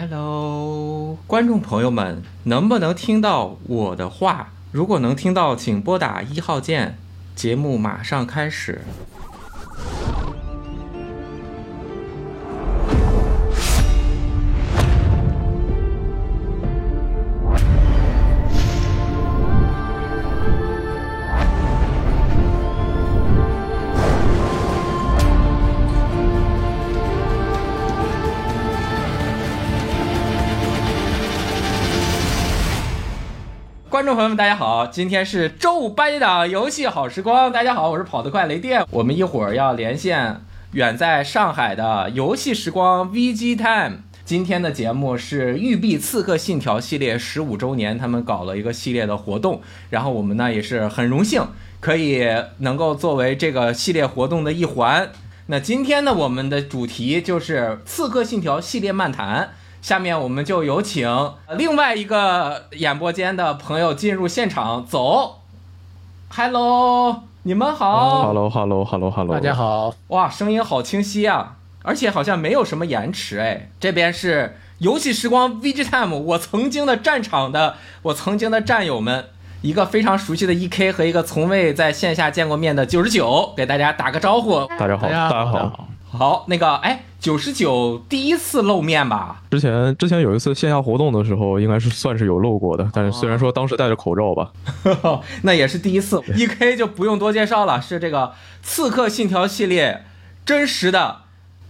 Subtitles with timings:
[0.00, 4.50] Hello，观众朋友们，能不能听到我的话？
[4.70, 6.96] 如果能听到，请拨打一号键。
[7.34, 8.82] 节目马上开始。
[34.08, 37.52] 众朋友们，大家好，今天是周五八点档游戏好时光。
[37.52, 38.82] 大家好，我是跑得快雷电。
[38.90, 40.40] 我们一会儿要连线
[40.72, 43.98] 远在上海的游戏时光 VG Time。
[44.24, 51.46] 今天的节目是育碧刺客信条系列十五周年，他们搞了一个系列的活动，然后我们呢也是很荣幸
[51.78, 52.26] 可以
[52.60, 55.10] 能够作为这个系列活动的一环。
[55.48, 59.50] 那今天呢，我们的主题就是刺客信条系列漫谈。
[59.80, 61.08] 下面我们就有请
[61.56, 65.40] 另外一个演播间的朋友进入现场，走。
[66.30, 68.26] Hello，你们好。
[68.26, 73.70] Hello，Hello，Hello，Hello，大家好，哇，声音好清晰啊，而且好像没有什么延迟哎。
[73.80, 79.26] 这边是游戏时光 VG Time，我曾经的战场的，我曾经的战友们，
[79.62, 84.66] 一个非常熟悉的 EK 和一个从未在线下见过面的九十九，给大家打个招呼。
[84.78, 85.87] 大家好，大家大家好。
[86.10, 86.44] 好。
[86.48, 89.42] 那个哎，九十九第一次露面吧？
[89.50, 94.50] 之前之前有一次线下活动的时候，应该是算是有露过的，但是虽然说当时戴着口罩吧，
[95.42, 96.22] 那也是第一次。
[96.36, 98.26] E K 就不用多介绍了，是这个
[98.62, 100.04] 《刺客信条》系列
[100.46, 101.18] 真实的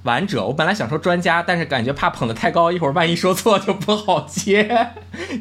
[0.04, 0.46] 玩者。
[0.46, 4.92] 我本来想说专家，但是感觉怕捧得太高，一会儿万一说错就不好接。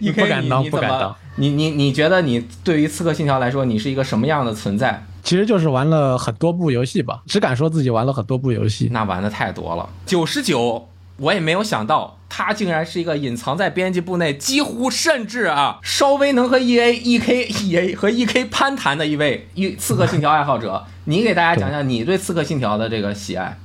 [0.02, 1.16] E 不 K，敢当你你怎么不敢当？
[1.36, 5.04] 你你你觉得你对于《刺客信条》来说，你是一个什么样的存在？
[5.28, 8.88] 其实就是玩了很多部游戏吧，只敢说自己玩了很多部游戏。
[8.94, 9.90] 那玩的太多了。
[10.06, 20.82] 九十九，我也没有想到他竟然是一个隐藏在编辑部内，几乎甚至啊，稍微能和 E A、E K、E A 和 E K 攀谈的一位一刺客信条爱好者。
[21.04, 23.58] 你给大家讲讲你对刺客信条的这个喜爱。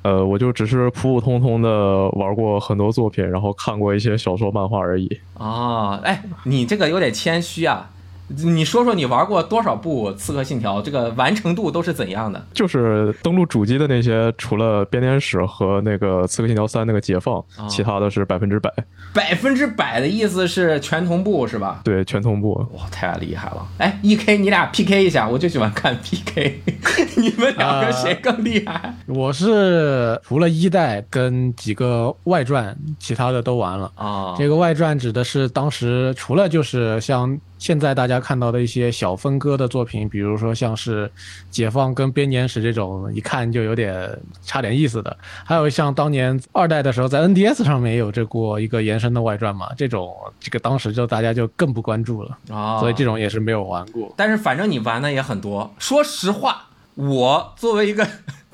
[0.00, 5.20] 呃，我就只是普普通通的玩过很多作品，然后看过一些小说漫画而已。
[5.34, 7.90] 哦，哎，你这个有点谦虚啊。
[8.36, 10.80] 你说说你玩过多少部《刺客信条》？
[10.82, 12.44] 这个完成度都是怎样的？
[12.52, 18.72] 就是登录主机的那些，除了编年史和那个《刺客信条三》那个解放，哦其他的是百分之百，
[19.12, 21.80] 百分之百的意思是全同步是吧？
[21.84, 22.54] 对，全同步。
[22.72, 23.66] 哇，太厉害了！
[23.78, 26.60] 哎，E K，你俩 P K 一下，我就喜欢看 P K，
[27.16, 28.94] 你们两个谁更厉害？
[29.06, 33.90] 我是除了一代跟几个外传，其他的都玩了。
[33.94, 41.08] 啊、这个外传指的是当时除了就是像现在大家看到的一些小分割的作品，比如说像是
[41.48, 54.12] 解放跟编年史这种，一看就有点差点意思的，还有像当年二代的时候在 NDS 上面也有这过一个延伸的外传嘛，这种这个当时就大家就更不关注了，啊，所以这种也是没有玩过。
[54.16, 55.72] 但是反正你玩的也很多。
[55.78, 56.64] 说实话，
[56.96, 58.04] 我作为一个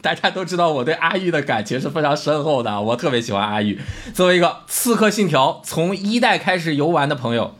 [0.03, 3.81] 大家都知道我对阿玉的感情是非常深厚的，我特别喜欢阿玉。
[4.13, 7.55] 作为一个《刺客信条》从一代开始游玩的朋友，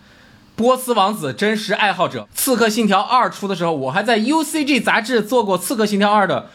[0.59, 6.51] 波斯王子真实爱好者，《刺客信条二》出的时候，我还在 UCG 杂志做过《刺客信条二》的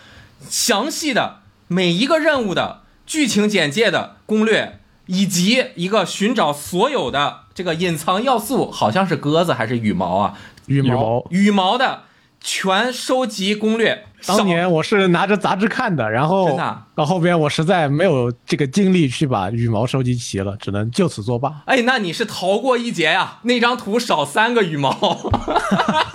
[0.49, 1.37] 详细的
[1.69, 10.37] 每一个任务的剧情简介的攻略，以及一个寻找所有的这个隐藏要素，好像是鸽子还是羽毛啊？
[10.65, 12.01] 羽毛，羽毛的
[12.41, 14.07] 全收集攻略。
[14.25, 21.51] 当年我是拿着杂志看的，然后真的啊到后边我实在没有这个精力去把羽毛收集齐了，只能就此作罢。
[21.65, 23.39] 哎，那你是逃过一劫呀！
[23.43, 24.89] 那张图少三个羽毛，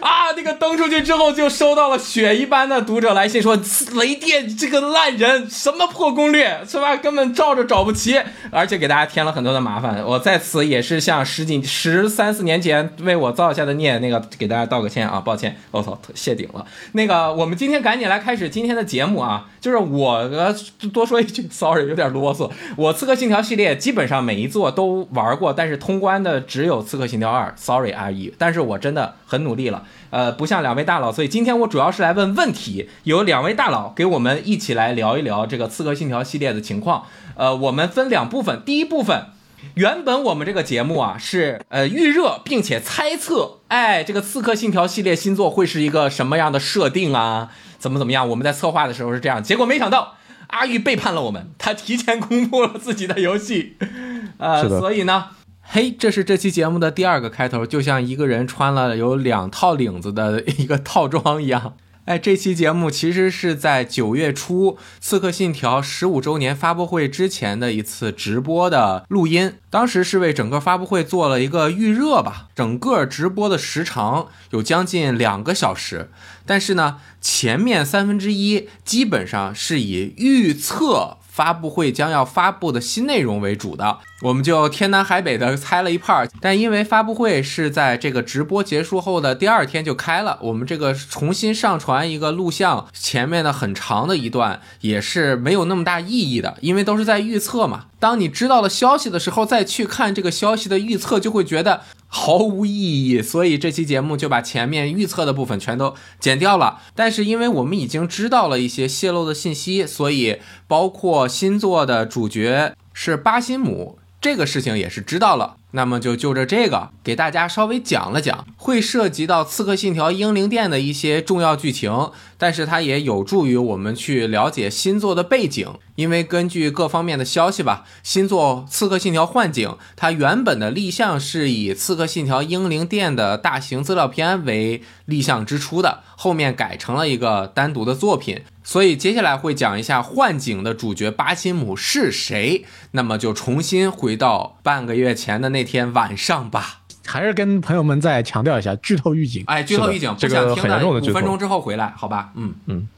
[0.00, 3.58] 啊，那个登出去之后就收到了雪一般的读者来信说，
[3.94, 6.96] 雷电这个烂人，什么破攻略是吧？
[6.96, 8.18] 根本照着找不齐，
[8.50, 10.02] 而且给大家添了很多的麻烦。
[10.04, 16.64] 我在此也是向十几十三四年前为我造下的孽，那个给大家道个歉啊，抱歉，我操，谢顶了。
[16.92, 19.48] 那个，我们今天赶紧来开始今天的节目啊！
[19.60, 20.54] 就是我呃
[20.92, 22.50] 多说一句，sorry，有点啰嗦。
[22.76, 28.32] 我《刺客信条》系列基本上每一座都玩过，但是通关的只有《刺客信条二》，sorry 阿姨。
[28.38, 37.04] 但是我真的很努力了，呃，不像两位大佬，所以今天我主要是来问问题，有两位大佬给我们一起来聊一聊这个《刺客信条》系列的情况。
[37.36, 39.26] 呃，我们分两部分，第一部分。
[39.74, 47.50] 原本我们这个节目啊是呃预热，并且猜测，哎，这个《刺客信条》系列新作会是一个什么样的设定啊？
[47.78, 48.28] 怎么怎么样？
[48.28, 50.16] 我们在策划的时候是这样，结果没想到
[50.48, 53.76] 阿玉背叛了我们，他提前公布了自己的游戏，
[54.38, 55.26] 呃，所以呢。
[55.72, 61.74] 嘿，这是这期节目的第二个开头，就像一个人穿了有两套领子的一个套装一样。
[62.06, 72.48] 哎，这期节目其实是在九月初《刺客信条》十五周年发布会之前的一次直播的录音，当时是为整个发布会做了一个预热吧。
[72.56, 76.10] 整个直播的时长有将近两个小时，
[76.46, 81.18] 但是呢，前面三分之一基本上是以预测。
[81.30, 86.28] 发布会将要发布的新内容为主的，我们就天南海北的猜了一盘。
[86.40, 97.86] 但因为发布会是在这个直播结束后的第二天就开了，我们这个重新上传一个录像，前面的很长的一段也是没有那么大意义的，因为都是在预测嘛。
[98.00, 103.22] 当你知道了消息的时候，再去看这个消息的预测，就会觉得毫无意义。
[103.22, 106.80] 所以这期节目就把前面预测的部分全都剪掉了。
[106.96, 113.98] 但是因为我们已经知道了一些泄露的信息，所以包括新作的主角是巴辛姆。
[114.20, 138.42] 这个事情也是知道了，那么就就着这个给大家稍微讲了讲，会涉及到《刺客信条：英灵殿》的一些重要剧情，但是它也有助于我们去了解新作的背景，因为根据各方面的消息吧，新作《刺客信条：幻景》它原本的立项是以《刺客信条：英灵殿》的大型资料片为立项之初的，后面改成了一个单独的作品。
[138.62, 142.64] 所以接下来会讲一下幻景的主角巴辛姆是谁。
[142.92, 146.80] 那么就重新回到半个月前的那天晚上吧。
[147.06, 149.42] 还是跟朋友们再强调一下，剧透预警。
[149.46, 152.30] 哎，剧透预警，这个很严重的五分钟之后回来，好吧？
[152.36, 152.88] 嗯嗯。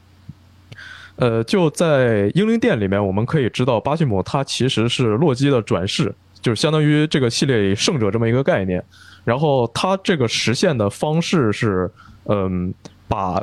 [1.17, 8.85] 呃，就在英灵殿里面，我们可以知道巴西姆他其实是洛基的转世，就是相当于这个系列里圣者这么一个概念。
[9.25, 11.91] 然后他这个实现的方式是，
[12.25, 12.75] 嗯，
[13.09, 13.43] 把。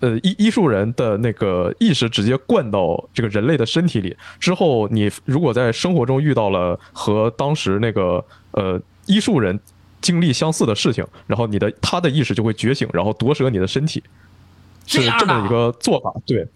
[0.00, 9.58] 呃，医医术人的那个意识直接灌到这个人类的身体里之后，你如果在生活中遇到了和当时那个呃医术人
[10.00, 14.02] 经历相似的事情，然后你的他的意识就会觉醒，然后夺舍你的身体，
[14.86, 16.12] 是这么一个做法。
[16.24, 16.46] 对，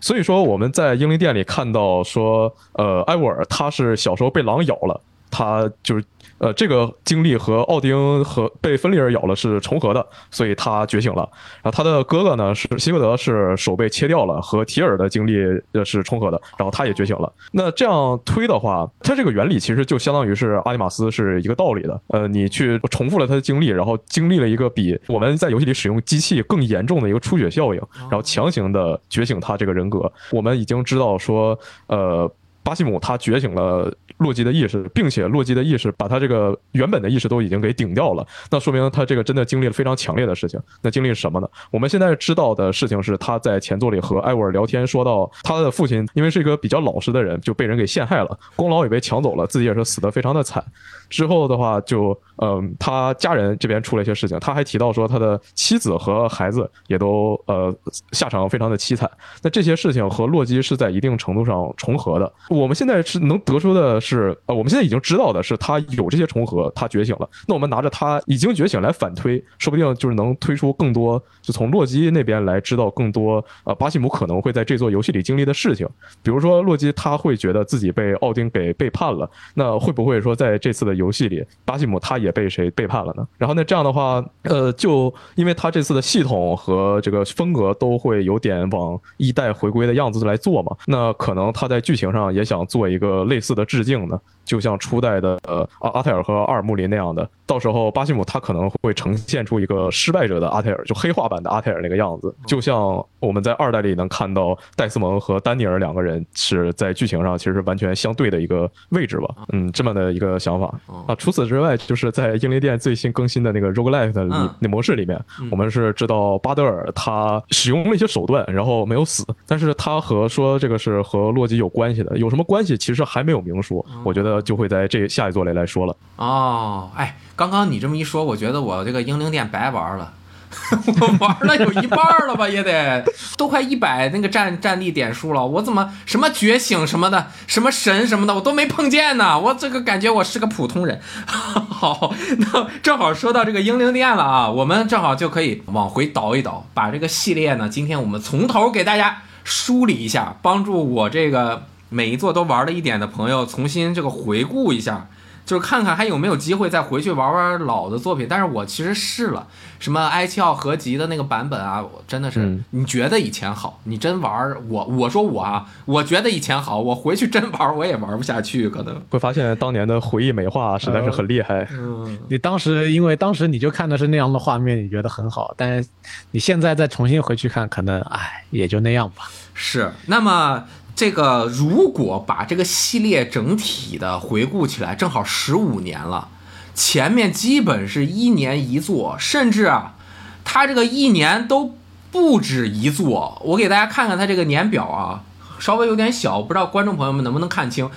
[0.00, 5.00] 所以说我们在英灵殿里看到说，呃，艾沃尔他是小时候被狼咬了，
[5.30, 6.04] 他就是。
[6.38, 11.28] 呃，这个经历和奥丁和被芬利尔咬了是重合的，所以他觉醒了。
[11.62, 15.36] 然后他的哥哥呢是希格德，是手被切掉了，和提尔的经历
[15.72, 17.32] 呃是重合的，然后他也觉醒了。
[17.52, 22.00] 那这样推的话，它这个原理其实就相当于是阿尼玛斯是一个道理的。
[22.08, 30.10] 呃，你去重复了他的经历，然后经历了一个比我们在游戏里使用机器更严重的一个出血效应，然后强行的觉醒他这个人格。
[30.30, 32.30] 我们已经知道说，呃，
[32.68, 33.90] 巴西姆他觉醒了。
[34.18, 40.60] 洛基的意识，并且洛基的意识把他这个原本的意识都已经给顶掉了，那说明他这个真的经历了非常强烈的事情。
[40.82, 41.48] 那经历是什么呢？
[41.70, 50.64] 我们现在知道的事情是，他在前作里和艾沃尔聊天，说到他的父亲因为是一个比较老实的人，就被人给陷害了，功劳也被抢走了，自己也是死得非常的惨。
[51.08, 57.74] 之后的话，就嗯，他家人这边出了一些事情，他还提到说他的妻子和孩子也都呃
[58.12, 59.10] 下场非常的凄惨。
[59.42, 62.32] 那这些事情和洛基是在一定程度上重合的。
[62.48, 64.00] 我们现在是能得出的。
[64.00, 67.28] 是呃，我们现在已经知道的是，他有这些重合，他觉醒了。
[67.46, 73.44] 那我们拿着他已经觉醒来反推，说不定就是能推出更多，就从洛基那边来知道更多。
[73.64, 75.86] 呃，巴西姆可能会在这座游戏里经历的事情，
[76.22, 83.26] 比如说洛基他会觉得自己被奥丁给背叛了，那会不会说在这次的游戏里，巴西姆他也被谁背叛了呢？
[83.38, 94.08] 然后那这样的话，呃，就因为他这次的系统和这个风格都会有点往一代回归的样子来做嘛，那可能他在剧情上也想做一个类似的致敬。
[94.08, 110.72] 呢，就像初代的呃阿阿泰尔和阿尔穆林那样的，到时候巴西姆他可能会呈现出一个失败者的阿泰尔，就黑化版的阿泰尔那个样子，就像我们在二代里能看到戴斯蒙和丹尼尔两个人是在剧情上其实完全相对的一个位置吧，嗯，这么的一个想法
[111.06, 111.14] 啊。
[111.16, 114.24] 除此之外，就是在英灵殿最新更新的那个 roguelike 的
[114.58, 123.84] 那模式里面，我们是知道巴德尔他使用了一些手段，然后没有死，但是他和说这个是和洛基有关系的，有什么关系其实还没有明说。
[124.04, 130.12] 我觉得就会在这下一座里来说了哦，哎，刚刚你这么一说，我觉得我这个英灵殿白玩了，
[131.00, 133.04] 我玩了有一半了吧，也得
[133.36, 139.38] 都快一百那个战战力点数了，我怎么什么觉醒什么的，什么神什么的我都没碰见呢？
[139.38, 141.00] 我这个感觉我是个普通人。
[141.26, 151.64] 好，那正好说到这个英灵殿了啊，我们正好就可以往回倒一倒，把这个系列呢，今天我们从头给大家梳理一下，帮助我这个。
[151.90, 155.06] 每一座都玩了一点的朋友，重新这个回顾一下，
[155.48, 158.26] 就是看看还有没有机会再回去玩玩老的作品。
[158.28, 159.46] 但是我其实试了
[159.78, 169.00] 什么哀七号合集的那个版本啊，我真的是，嗯你觉得以前好，你真玩儿我我说我啊，我觉得以前好，我回去真玩儿我也玩不下去，可能。
[169.08, 171.66] 会发现当年的回忆美化实在是很厉害。
[171.72, 175.88] 嗯，你当时因为当时你就看的是那样的画面，你觉得很好，但是
[176.32, 179.30] 你现在再重新回去看，可能哎也就那样吧。
[179.54, 179.90] 是。
[180.06, 180.62] 那么
[180.98, 186.26] 这个如果把这个系列整体的回顾起来，正好十五年了，
[186.74, 189.94] 前面基本是一年一作，甚至啊，
[190.42, 191.76] 它这个一年都
[192.10, 193.40] 不止一作。
[193.44, 195.22] 我给大家看看它这个年表啊，
[195.60, 197.88] 稍微有点小，不知道观众朋友们能不能看清。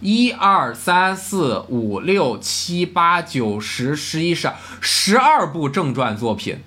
[0.00, 6.60] 一二三四五六七八九十十一十二十二部正传作品，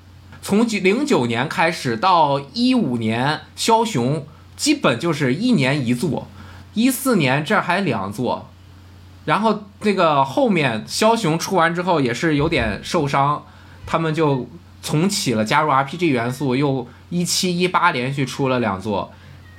[0.43, 4.23] 从零九年开始到一五年，枭雄
[4.59, 6.27] 基本就是一年一座，
[6.73, 8.49] 一四年这还两座，
[9.23, 13.45] 然后那个后面枭雄出完之后也是有点受伤，
[13.85, 14.49] 他们就
[14.83, 19.13] 重启了，加入 RPG 元素，又一七一八连续出了两座。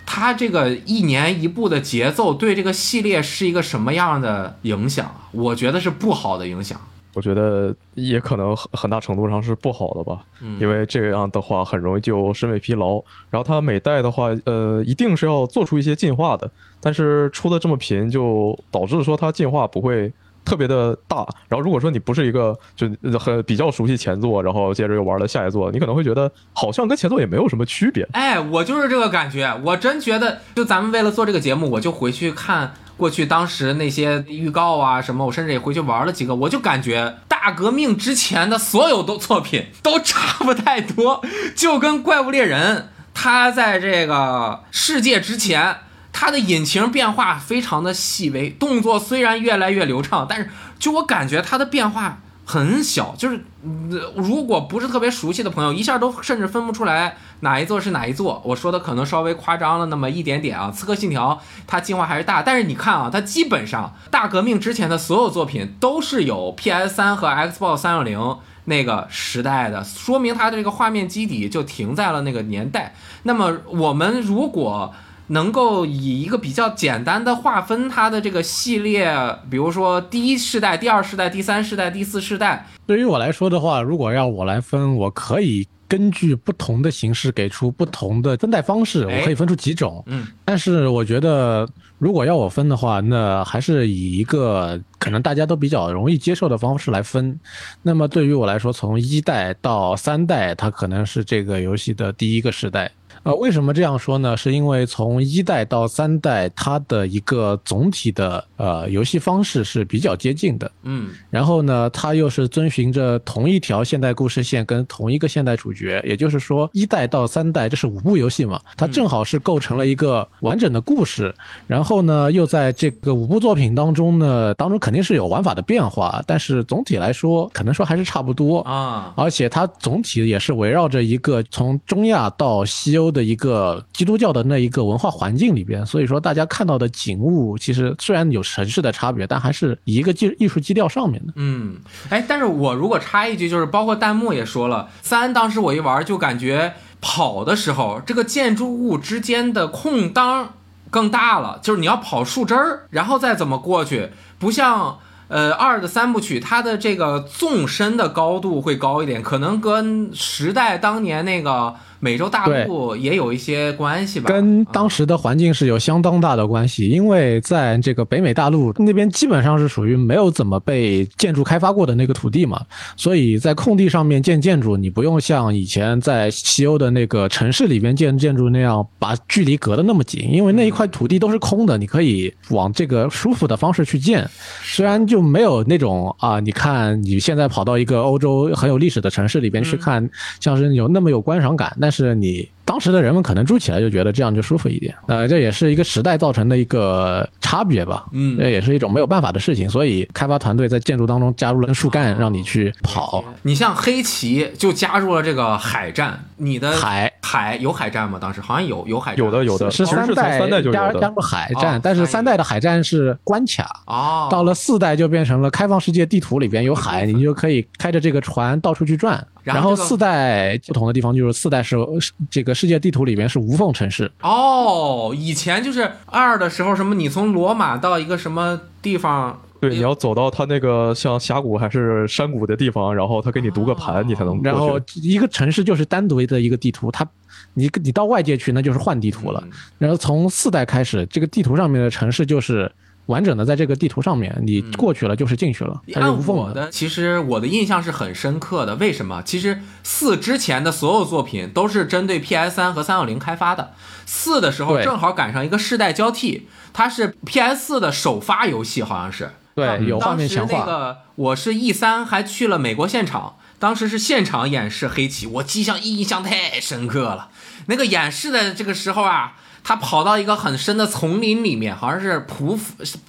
[0.05, 5.15] 他这个一年一部的节奏对这个系列是一个什么样的影响？
[5.33, 6.79] 我觉得是不好的影响。
[7.15, 13.03] 我觉得也可能很很大程度上是不好的吧，嗯因为这样的话很容易就审美疲劳。
[13.31, 16.51] 然后它每代的话，呃，一定是要做出一些进化的，
[16.81, 20.13] 但是出的这么频，就导致说它进化不会
[20.45, 21.27] 特别的大。
[21.49, 28.09] 然后如果说你不是一个就呃很比较熟悉前作，然后接着又玩了下一作，你可能会觉得好像跟前作也没有什么区别。
[28.13, 41.25] 哎，我就是这个感觉，我真觉得，就咱们为了做这个节目，我就回去看过去当时那些预告啊什么，我甚至也回去玩了几个，我就感觉大革命之前的所有都作品都差不太多，
[41.57, 45.79] 就跟怪物猎人，它在这个世界之前。
[46.13, 52.19] 它的引擎变化非常的细微，动作虽然越来越流畅，但是就我感觉它的变化
[52.51, 58.43] 很小，就是、呃如果不是特别熟悉的朋友，一下都甚至分不出来哪一座是哪一座。
[58.45, 60.71] 我说的可能稍微夸张了那么一点点啊。
[60.71, 68.39] 刺客信条它进化还是大，但是你看啊，它基本上大革命之前的所有作品都是有 PS 3和 Xbox 360。
[68.67, 72.95] 那个时代的，说明它的这个画面基底就停在了那个年代。
[73.25, 74.95] 那么我们如果
[75.31, 79.15] 能够以一个比较简单的划分它的这个系列，
[79.49, 90.03] 比如说第一世代、第二世代、第三世代、第四世代，对于我来说的话，如果要我来分，我可以根据不同的形式给出不同的分代方式，哎我可以分出几种。
[90.07, 91.69] 嗯，但是我觉得，
[91.99, 97.39] 如果要我分的话，那还是以一个可能大家都比较容易接受的方式来分。
[97.83, 102.91] 那么对于我来说，从一代到三代，它可能是这个游戏的第一个时代。
[103.23, 104.37] 呃，为什么这样说呢？
[104.37, 110.71] 是因为从一代到三代，它的一个总体的呃游戏方式是比较接近的。
[110.83, 121.35] 嗯然后呢，它又是遵循着同一条现代故事线跟同一个现代主角，也就是说，一代到三代这是五部游戏嘛，它正好是构成了一个完整的故事。
[121.67, 128.61] 然后呢，又在这个五部作品当中呢，当中肯定是有玩法的变化，但是总体来说，可能说还是差不多。
[128.61, 141.33] 啊，而且它总体也是围绕着一个从中亚到西欧的一个基督教的那一个文化环境里边，所以说大家看到的景物其实虽然有城市的差别，但还是一个技艺术基调上面的。
[141.37, 141.77] 嗯，
[142.09, 150.55] 哎，但是我如果插一句，就是包括弹幕也说了，三当时我一玩就感觉跑的时候，这个建筑物之间的空当
[150.91, 154.99] 更大了，就是你要跑树枝儿，然后再怎么过去，不像。
[155.33, 164.29] 呃，二的三部曲，它的这个纵深的高度会高一点，可能跟时代当年那个美洲大陆也有一些关系吧。
[164.31, 172.61] 跟当时的环境是有相当大的关系，因为在这个北美大陆那边基本上是属于没有怎么被建筑开发过的那个土地嘛，
[172.97, 184.29] 所以在空地上面建建筑，你不用像以前在西欧的那个城市里边建建筑那样把距离隔得那么紧，因为那一块土地都是空的，你可以往这个舒服的方式去建，
[184.63, 190.09] 虽然就没有那种啊，你看你现在跑到一个欧洲很有历史的城市里边去看，
[190.41, 198.39] 像是有那么有观赏感，但是你当时的人们可能住起来就觉得这样就舒服一点，呃，这也是一个时代造成的一个差别吧，嗯。
[198.39, 203.25] 这也是一种没有办法的事情，所以开发团队在建筑当中加入了树干，让你去跑。
[203.43, 207.13] 你像黑旗就加入了这个海战，你的海。
[207.23, 208.19] 海有海战吗？
[208.21, 210.73] 当时好像有有海战，有的有的，是三代三代就。
[210.73, 219.25] 加加入海战，哦但是三代的海战是关卡，哦，到了四代就变成了开放世界地图里边有海，你就可以开着这个船到处去转。
[219.43, 234.39] 然然后四代不同的地方就是四代是是这个世界地图里面是无缝城市，哦，以前就是二的时候，什么你从罗马到一个什么地方对，你要走到他那个像峡谷还是山谷的地方，然后他给你读个盘，你才能。
[234.43, 237.07] 然后一个城市就是单独的一个地图，它
[237.55, 239.43] 你你到外界去那就是换地图了。
[239.79, 242.71] 然后从四代开始，这个地图上面的城市就是
[243.11, 248.77] 完整的在这个地图上面，你过去了就是进去了，它是无缝我的，其实我的印象是很深刻的。
[248.77, 249.23] 为什么？
[249.23, 253.75] 其实四之前的所有作品都是针对 PS 三和三六零开发的，
[254.07, 259.33] 四的时候正好赶上一个世代交替，它是 PS 四的首发游戏，好像是。
[259.53, 260.59] 对，有画面强化。
[260.59, 267.29] 当时那个我是 E 三还去了美国现场，当时是现场演示黑棋，我记象印象太深刻了。
[267.67, 272.59] 那个演示的这个时候啊，他跑到一个很深的丛林里面，好像是匍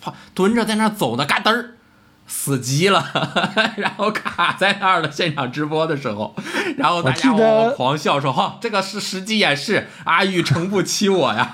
[0.02, 1.76] 匐蹲着在那儿走的，嘎噔儿。
[2.28, 3.04] 死机了，
[3.78, 5.12] 然后卡在那儿了。
[5.12, 6.34] 现场直播的时候，
[6.78, 7.30] 然后大家
[7.76, 11.54] 狂笑说：“哈，这个是实际演示，阿玉诚不欺我呀！”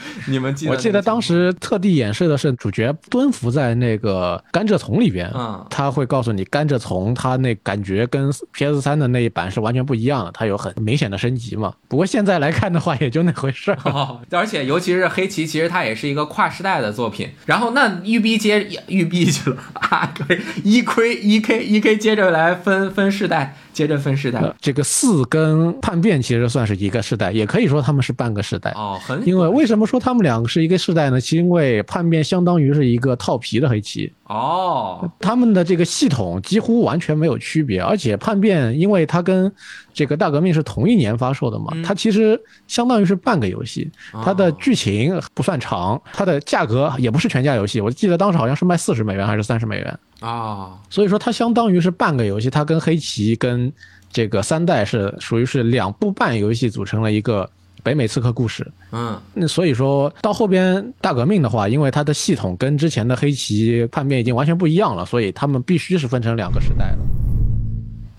[0.28, 0.72] 你们记得？
[0.72, 11.74] 我记得当时特地演示的是主角蹲伏在那个甘蔗丛里边，嗯他会告诉你甘蔗丛它那感觉跟 PS 三的那一版是完全不一样的，它有很明显的升级嘛。
[11.88, 13.78] 不过现在来看的话，也就那回事儿。
[13.84, 17.28] 哦，而且尤其是黑旗，其实它也是一个跨时代的作品。
[17.46, 24.40] 然后那育碧接育碧去了啊，对，一亏一 K 一 K 接着来分分世代，接着分世代。
[24.60, 28.70] 这个四跟叛变其实算是一个世代，也可以说他们是半个世代。
[28.72, 31.20] 哦，很因为为什么说他们两个是一个世代呢？
[31.20, 39.52] 是因为叛变相当于是一个套皮的黑棋，哦，他们的这个系统几乎完全没有区别，而且叛变因为它跟
[39.92, 41.82] 这个大革命是同一年发售的嘛，嗯。
[41.82, 43.90] 它其实相当于是半个游戏，
[44.24, 53.70] 它的哦剧情不算长，它的价格也不是全价游戏，我记得当时好像是卖四十美元还是三十美元，啊，所以说它相当于是半个游戏，它跟黑棋跟
[54.10, 57.50] 这个三代是属于是两部半游戏组成了一个
[57.84, 58.66] 北美刺客故事。
[58.90, 66.98] 嗯，那所以说到后边大革命的话，因为它的系统跟之前的黑旗叛变已经完全不一样了，所以他们必须是分成两个时代了。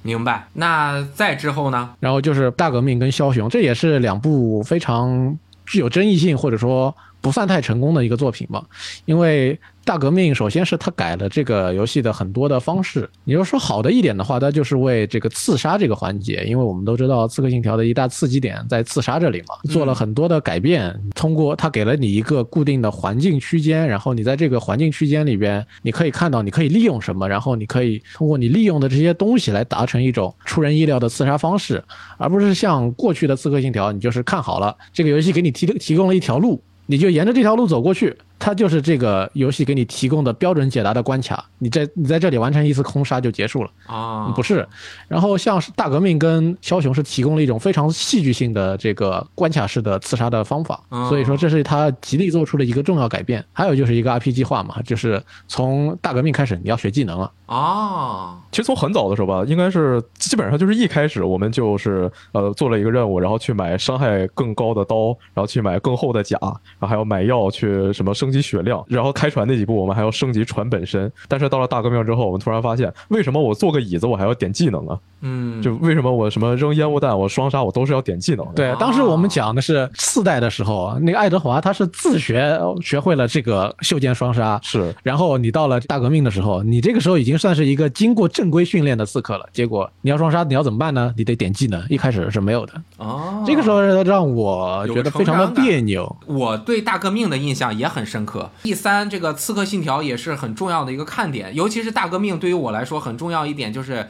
[0.03, 0.47] 明白。
[0.53, 1.89] 那再之后呢？
[1.99, 6.95] 然后就是大革命跟枭雄，这也是两部非常具有争议性或者说
[7.25, 8.63] 不算太成功的一个作品吧。
[9.05, 20.93] 因为大革命首先是它改了这个游戏的很多的方式，你要说好的一点的话，它就是为这个刺杀这个环节，因为我们都知道《刺客信条》的一大刺激点在刺杀这里嘛，做了很多的改变。
[21.15, 31.83] 通过它给了你一个固定的环境区间，然后你在这个环境区间里边，你可以看到你可以利用什么，然后你可以通过你利用的这些东西来达成一种出人意料的刺杀方式，
[32.17, 43.69] 而不是像过去的《刺客信条》，你就是看好了这个游戏给你提提供了一条路，你就沿着这条路走过去，它就是这个游戏给你提供的标准解答的关卡，你在你在这里完成一次空杀就结束了。
[43.87, 44.67] 啊，不是，
[45.07, 53.43] 然后像是大革命跟枭雄是提供了一种非常戏剧性的这个关卡式的刺杀的方法，哦所以说这是他极力做出的一个重要改变。
[53.53, 71.11] 还有就是一个 RPG 化嘛，就是从大革命开始你要学技能了，啊，其实从很早的时候吧，应该是基本上就是一开始我们就是呃做了一个任务，然后去买伤害更高的刀，然后去买更厚的甲，然后还要买药去什么升级血量，然后开船那几步我们还要升级船本身。
[71.27, 74.97] 但是到了大革命之后，我们突然发现，为什么我坐个椅子我还要点技能啊？
[75.21, 78.53] 嗯，就为什么我什么扔烟雾弹，我双杀我都是要点技能的？
[78.55, 89.47] 对，当时我们讲的是四代的时候啊，那个爱德华他是自学学会了这个袖剑双杀，是然后你到了大革命的时候，你这个时候已经算是一个经过正规训练的刺客了。
[89.51, 91.13] 结果你要双杀，你要怎么办呢？
[91.17, 92.73] 你得点技能，一开始是没有的。
[92.97, 96.15] 哦，这个时候让我觉得非常的别扭。
[96.27, 98.51] 我对大革命的印象也很深刻。
[98.61, 104.07] 第三，这个《刺客信条》也是很重要的一个看点，尤其是大革命对于我来说很重要一点就是。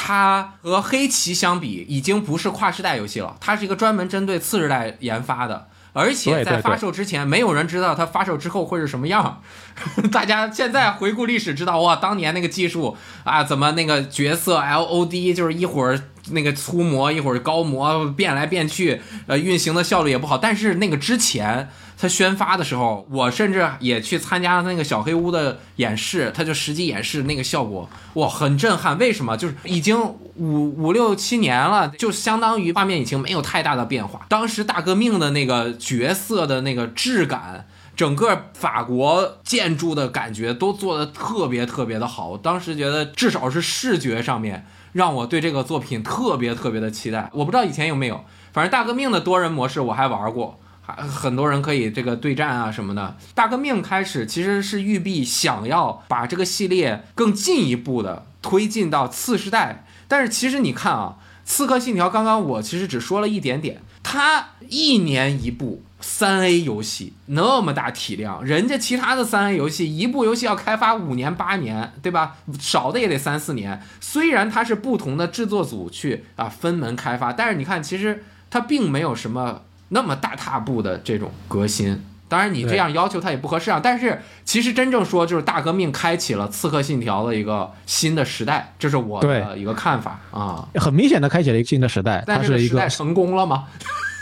[0.00, 9.42] 它和黑旗相比，已经不是跨时代游戏了，它是一个专门针对次世代研发的，而且在发售之前，没有人知道它发售之后会是什么样。
[10.12, 20.38] 大家现在回顾历史，知道哇，当年那个技术啊，怎么那个角色 LOD 就是一会儿那个粗模，一会儿高模变来变去，呃，运行的效率也不好。
[20.38, 21.68] 但是那个之前
[22.00, 28.96] 它宣发的时候，我甚至也去参加了那个小黑屋的演示，它就实际演示那个效果，哇，很震撼。
[28.98, 29.36] 为什么？
[29.36, 30.00] 就是已经
[30.36, 34.24] 五五六七年了，就相当于画面已经没有太大的变化。
[34.28, 37.66] 当时大革命的那个角色的那个质感。
[37.98, 47.28] 整个法国建筑的感觉都做的特别特别的好，我当时觉得至少是视觉上面让我对这个作品特别特别的期待。
[47.32, 50.60] 我不知道以前有没有，反正大革命的多人模式我还玩过，
[50.96, 53.16] 很多人可以这个对战啊什么的。
[53.34, 61.16] 大革命开始其实是育碧想要把这个系列更进一步的推进到次世代，但是其实你看啊，
[61.48, 65.82] 《刺客信条》刚刚我其实只说了一点点，它一年一部。
[66.00, 72.36] 三 A 游戏那么大体量，人家其他的三 A 游戏一部游戏要开发五年八年，对吧？
[72.60, 73.82] 少的也得三四年。
[74.00, 82.02] 虽然它是不同的制作组去啊分门开发，但是你看，其实它并没有什么那么大踏步的这种革新。
[82.28, 83.80] 当然，你这样要求它也不合适啊。
[83.82, 90.68] 但是其实真正说，就是大革命开启了《刺客信条》的一个新的时代，这是我的一个看法啊。
[90.74, 93.64] 很明显的开启了一个新的时代，但是一个时代成功了吗？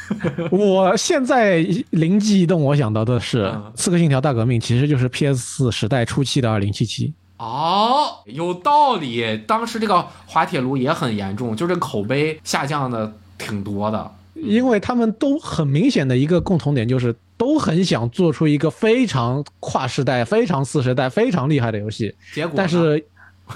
[0.53, 1.57] 我现在
[1.91, 7.13] 灵机一动，我想到的是嗯《刺客信条：大革命》其实就是 PS 四时代初期的二零七七。
[7.39, 9.37] 哦，有道理。
[9.49, 14.13] 当时这个滑铁卢也很严重，就这个口碑下降的挺多的。
[14.43, 23.05] 因为他们都很明显的一个共同点就是都很想做出一个非常跨时代、非常次时代、非常厉害的游戏，结果，但是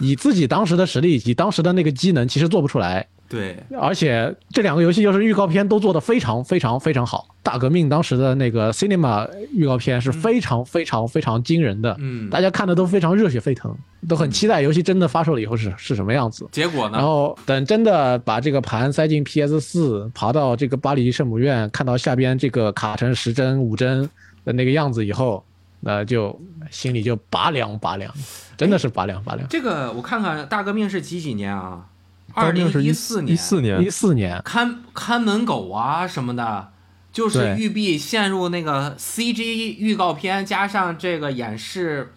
[0.00, 3.06] 以自己当时的实力以及当时的那个机能，其实做不出来。
[3.30, 7.28] 对，而且这两个游戏就是预告片都做得非常非常非常好。
[7.44, 13.72] 大革命当时的那个 Cinema 预告片是非常非常非常惊人的，嗯，大家看的都非常热血沸腾，
[14.08, 16.44] 都很期待游戏真的发售了以后是是什么样子。
[16.50, 16.98] 结果呢？
[16.98, 24.10] 然后等真的把这个盘塞进 PS 四，爬到这个巴黎圣母院，看到下边这个卡成十帧、五帧
[24.44, 25.44] 的那个样子以后，
[25.78, 26.36] 那就
[26.68, 28.12] 心里就拔凉拔凉，
[28.56, 29.46] 真的是拔凉拔凉。
[29.48, 31.86] 这个我看看，大革命是几几年啊？
[32.34, 33.82] 大二零一四年，一四年。
[33.82, 36.72] 一，四年，看看门狗啊什么的，
[37.12, 37.56] 就是对。
[37.56, 42.12] 育碧陷入那个 CG 预告片加上这个演示，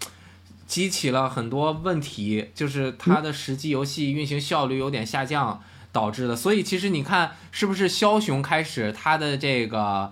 [0.68, 6.36] 激起了很多问题，就是它的实际游戏运行效率有点下降导致的。
[6.36, 10.12] 所以其实你看，是不是枭雄开始它的这个。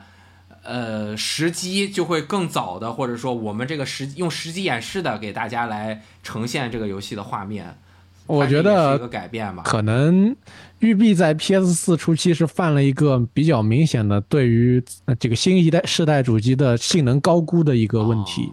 [0.64, 7.80] 呃，时机就会更早的，或者说我们这个实用实际演示的给大家来呈现这个游戏的画面，
[8.28, 9.64] 我觉得一个改变吧。
[9.64, 10.36] 可能
[10.80, 18.50] 育碧在 PS 四初期是犯了一个比较明显的对于呃这个新一代世代主机的性能高估的一个问题。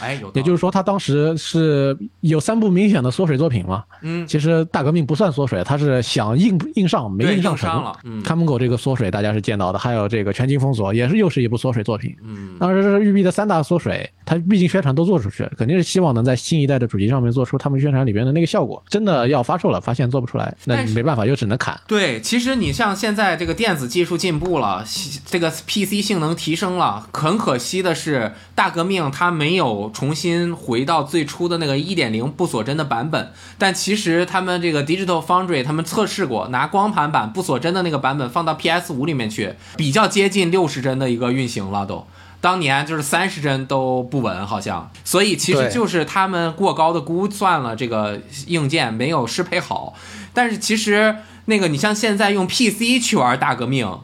[0.00, 3.84] 哎，有，也就是说，他当时是有三部明显的缩水作品嘛。
[4.02, 7.68] 嗯，其实大革命不算缩水，他是想硬硬上没硬上成。
[7.82, 12.14] 了嗯看门狗这个缩水大家是见到的，还有这个全境封锁也是又是一部缩水作品。
[12.24, 18.82] 嗯，当时是育碧的三大缩水，它毕竟宣传都做出去了，肯定是希望能在新一代的主机上面做出他们宣传里边的那个效果。
[18.88, 21.78] 真的要发售了，发现做不出来，那没办法，就只能砍。
[21.86, 24.84] 对，其实你像现在这个电子技术进步了，
[25.26, 33.32] 这个 PC 性能提升了，很可惜的是，大革命它没有重新回到最初的那个一点零不锁帧的版本。
[33.58, 42.06] 但其实他们这个 Digital Foundry 他们测试过，拿光盘版不锁帧的那个版本放到 PS 五里面去，比较接近六十帧的一个运行了都。
[42.40, 49.94] 当年就是三十帧都不稳，好像，所以其实就是他们过高的估算了这个硬件没有适配好。
[50.32, 53.98] 但是其实那个你像现在用 PC 去玩大革命，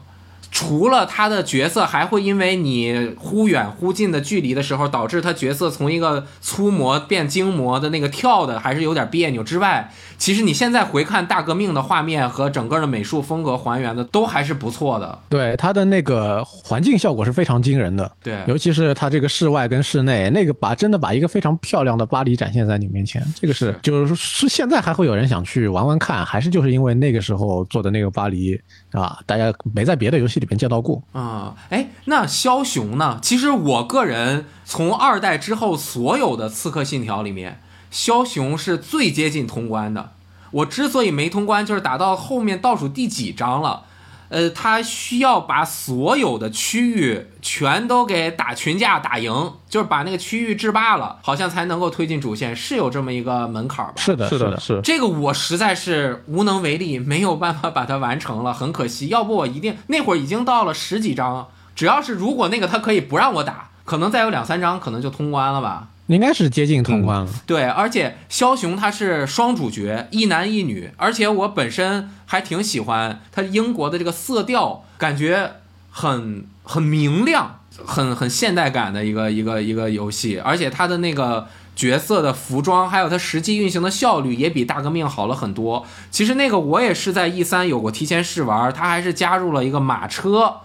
[0.55, 15.19] 除了他的角色还会因为你忽远忽近的距离的时候，导致他角色从一个粗模变精模的那个跳的还是有点别扭之外，其实你现在回看大革命的画面和整个的美术风格还原的都还是不错的。
[15.29, 28.59] 对它的那个环境效果是非常惊人的，对，尤其是它这个室外跟室内，那个把真的把一个非常漂亮的巴黎展现在你面前，这个是就是是现在还会有人想去玩玩看，还是就是因为那个时候做的那个巴黎
[28.91, 31.01] 啊，大家没在别的游戏里面见到过。
[31.11, 33.19] 啊、哎，那枭雄呢？
[33.21, 37.59] 其实我个人从二代之后所有的刺客信条里面，
[37.95, 40.11] 枭雄是最接近通关的。
[40.51, 43.83] 我之所以没通关，就是打到后面倒数第几章了，
[44.27, 53.93] 呃，他需要把所有的区域全都给打群架打赢，就是把那个区域制霸了，好像才能够推进主线，是有这么一个门槛吧？
[53.95, 59.07] 是的，是的，的，是这个我实在是无能为力，没有办法把它完成了，很可惜。
[59.07, 65.87] 要不我一定那会儿已经到了十几章，只要是如果那个他可以不让我打，可能再有两三章可能就通关了吧。
[66.07, 67.27] 应该是接近通关了。
[67.45, 75.51] 对，而且枭雄他是双主角，一男一女，而且我本身还挺喜欢他英国的这个色调，感觉
[75.89, 85.85] 很很明亮，很很现代感的一个一个一个游戏，而且他的那个角色的服装，还有它实际运行的效率也比大革命好了很多。
[86.11, 90.57] 其实那个我也是在 E 三有过提前试玩，它还是加入了一个马车。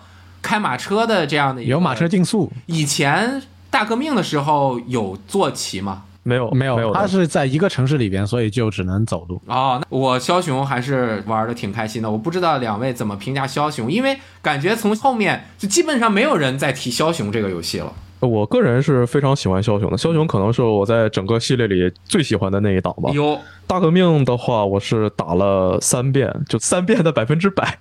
[0.42, 6.02] 开马车的这样的一个有马车竞速以前大革命的时候有坐骑吗？
[6.22, 6.76] 没有没有？
[6.76, 9.40] 没有的它是在一个城市里边，所以就只能走路。
[9.46, 12.11] 哦，那我枭雄还是玩的挺开心的。
[12.11, 17.92] 我不知道两位怎么评价枭雄，因为感觉从后面就基本上没有人再提枭雄这个游戏了。
[18.20, 23.11] 我个人是非常喜欢枭雄的，枭雄可能是我在整个系列里最喜欢的那一档吧。
[23.12, 27.78] 有大革命的话，我是打了三遍，就三遍的百分之百，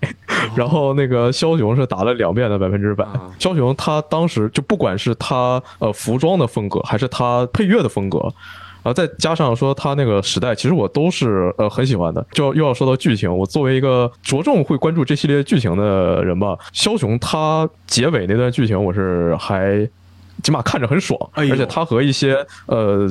[0.55, 3.05] 然后那个枭雄是打了两遍的百分之百。
[3.39, 8.31] 枭雄他当时就不管是他呃服装的风格，还是他配乐的风格。
[8.81, 12.25] 啊，再加上说他那个时代，其实我都是呃很喜欢的。
[12.31, 19.85] 就又要说到剧情，我作为一个着重会关注这系列剧情的人吧，枭雄他结尾那段剧情，我是还
[20.43, 23.09] 起码看着很爽，而且它和一些呃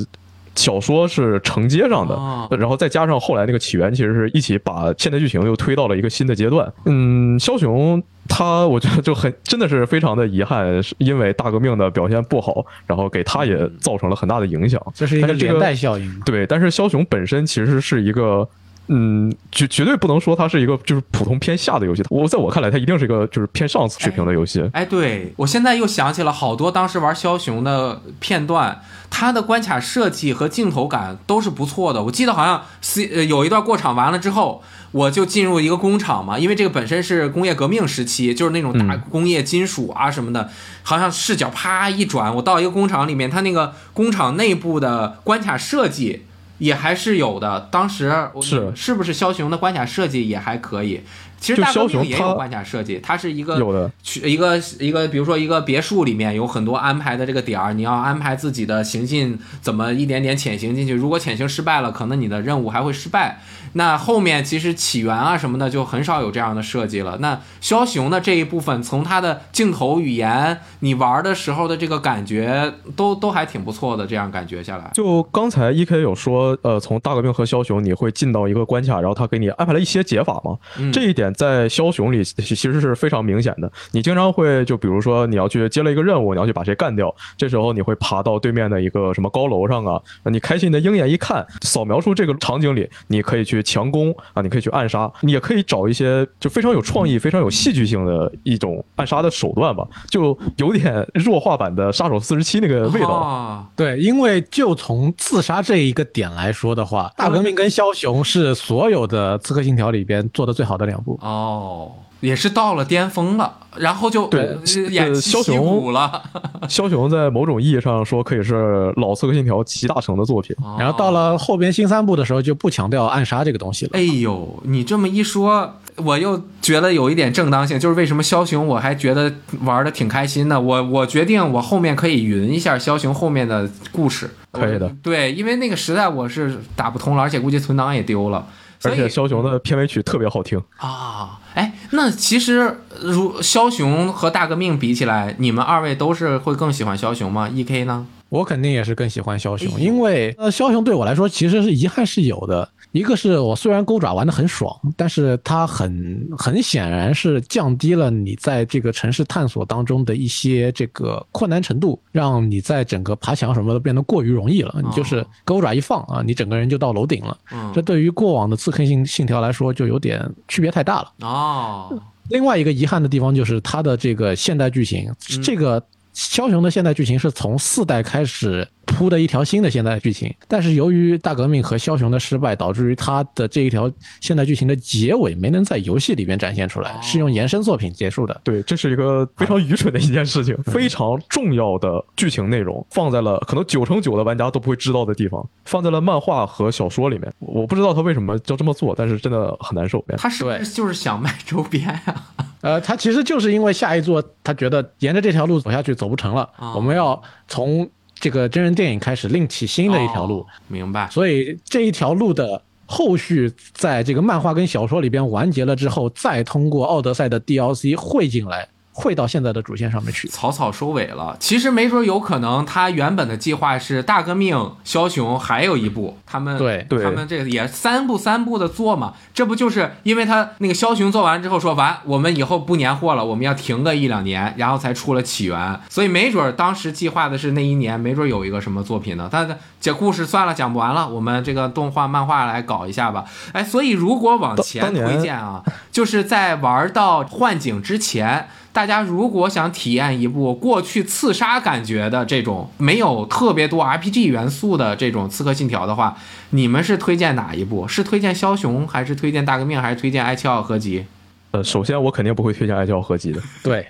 [0.55, 6.73] 小说是承接上的，然后再加上后来那个起源，其实是一起把现代剧情又推到了一个新的阶段。
[6.87, 8.03] 嗯，枭雄。
[8.31, 14.79] 他我觉得就很真的是非常的遗憾，是因为大革命的表现不好，然后给他也造成了很大的影响。
[14.95, 16.21] 这是一个连带效应。
[16.27, 18.47] 对，但是枭雄本身其实是一个，
[18.88, 22.03] 嗯，绝绝对不能说它是一个就是普通偏下的游戏。
[22.11, 24.68] 我在我看来，它一定是一个就是偏上水平的游戏。
[24.72, 32.03] 哎，对我现在又想起了好多当时玩枭雄的片段，它的关卡设计和镜头感都是不错的。
[32.03, 34.62] 我记得好像 C 呃有一段过场完了之后。
[34.90, 40.48] 我就进入一个工厂嘛，因为这个本身是工业革命时期，就是那种大工业金属啊什么的，
[40.83, 46.22] 好像视角啪一转，我到一个工厂里面，它那个工厂内部的关卡设计
[46.59, 47.68] 也还是有的。
[47.71, 51.01] 当时是是不是枭雄的关卡设计也还可以？
[51.40, 53.88] 其实大革命也有关卡设计，它是一个有的，
[54.25, 63.40] 一个一个，比如说一个别墅里面有很多安排的这个点儿，你要安排自己的行进怎么一点点潜行进去，如果潜行失败了，可能你的任务还会失败。
[63.74, 67.18] 那后面其实起源啊什么的就很少有这样的设计了。
[67.20, 74.07] 那枭雄的这一部分，从它的镜头语言，你玩的时候的这个感觉，都都还挺不错的。
[74.09, 80.57] 这样感觉下来，就刚才 E K 有说，呃，从大革命和枭雄你会进到一个关卡，然后他给你安排了一些解法嘛？
[80.90, 83.70] 这一点在枭雄里其实是非常明显的。
[83.92, 90.00] 你经常会就比如说你要去接了一个任务，你要去把谁干掉，这时候你会爬到对面的一个什么高楼上啊？
[90.24, 93.58] 你开心的鹰眼一看，扫描出这个场景里，你可以去。
[93.62, 94.42] 强攻啊！
[94.42, 103.09] 你可以去暗杀，你也可以找一些就非常有创意、非常有戏剧性的一种暗杀的手段吧，就有点弱化版的杀手四十七那个味道。
[103.09, 111.18] 啊对，因为就从自杀这一个点来说的话，大革命跟枭雄是所有的刺客信条里边做的最好的两部。
[111.23, 111.92] 哦。
[112.20, 116.22] 也是到了巅峰了，然后就对枭雄了。
[116.68, 120.57] 枭雄在某种意义上说可以是老刺客信条集大成的作品。
[120.78, 123.92] 然后到了后边新三部的时候就不强调暗杀这个东西了。
[123.94, 127.78] 哎呦，你这么一说，我又觉得有一点正当性。
[127.78, 130.61] 就是为什么枭雄我还觉得玩的挺开心的。
[130.61, 134.28] 我我决定我后面可以云一下枭雄后面的故事。
[134.50, 134.90] 可以的。
[135.02, 138.44] 对，因为那个时代我是打不通了，而且估计存档也丢了。
[138.85, 141.41] 而且枭雄的片尾曲特别好听啊！
[141.55, 148.07] 哎，那其实如枭雄和大革命比起来，你们二位都是会更喜欢枭雄吗？E K 呢？
[148.29, 152.69] 我肯定也是更喜欢枭雄，因为呃，枭雄对我来说其实是遗憾是有的。
[152.92, 164.74] 一个是我虽然钩爪玩的很爽，但是它很很显然是降低了你在这个城市探索当中的一些这个困难程度，让你在整个爬墙什么的变得过于容易了。
[164.83, 167.37] 你就是钩爪一放啊，你整个人就到楼顶了。
[167.74, 171.12] 这对于过往的刺客信信条来说就有点区别太大了。
[171.20, 175.83] 哦，另外一个遗憾的地方就是它的这个现代剧情，这个。
[176.18, 183.88] 枭雄的现代剧情是从四代开始铺的一条新的现代剧情，但是由于大革命和枭雄的失败，导致于他的这一条
[184.20, 188.40] 现代剧情的结尾没能在游戏里面展现出来，是用延伸作品结束的。
[188.42, 197.33] 对，这是一个非常愚蠢的一件事情，非常重要的剧情内容放在了可能九成九的玩家都不会知道的地方，放在了漫画和小说里面。
[197.38, 200.04] 我不知道他为什么要这么做，但是真的很难受。
[200.16, 202.14] 他是不是就是想卖周边呀？
[202.61, 210.44] 呃，他其实就是因为下一座，他觉得沿着这条路走下去走不成了，我们要从这个真人电影开始另起新的一条路。
[210.66, 211.09] 明白。
[211.11, 218.68] 所以这一条路的后续，在这个漫画跟小说里边完结了之后，再通过奥德赛的 DLC 汇进来。
[218.99, 221.37] 会到现在的主线上面去，草草收尾了。
[221.39, 229.15] 其实没准有可能，他原本的计划是大革命、枭雄还有一部，他们对他们这个也三部三部的做嘛。
[229.33, 235.81] 这不就是因为他那个枭雄做完之后说完，我们以后不年货了，我们要停个一两年，然后才出了起源。
[235.89, 239.29] 所以没准当时计划的是那一年，没准有一个什么作品呢？
[239.31, 239.49] 但
[239.81, 243.25] 这故事算了，讲不完了，我们这个动画漫画来搞一下吧。
[243.53, 248.49] 哎，所以如果往前推荐啊，就是在玩到幻境之前。
[248.79, 256.17] 大家如果想体验一部过去刺杀感觉的这种没有特别多 RPG 元素的这种刺客信条的话，
[256.51, 257.88] 你们是推荐哪一部？
[257.88, 261.05] 是推荐枭雄，还是推荐大革命，还是推荐埃切奥合集？
[261.51, 263.43] 呃，首先我肯定不会推荐埃切奥合集的。
[263.64, 263.85] 对，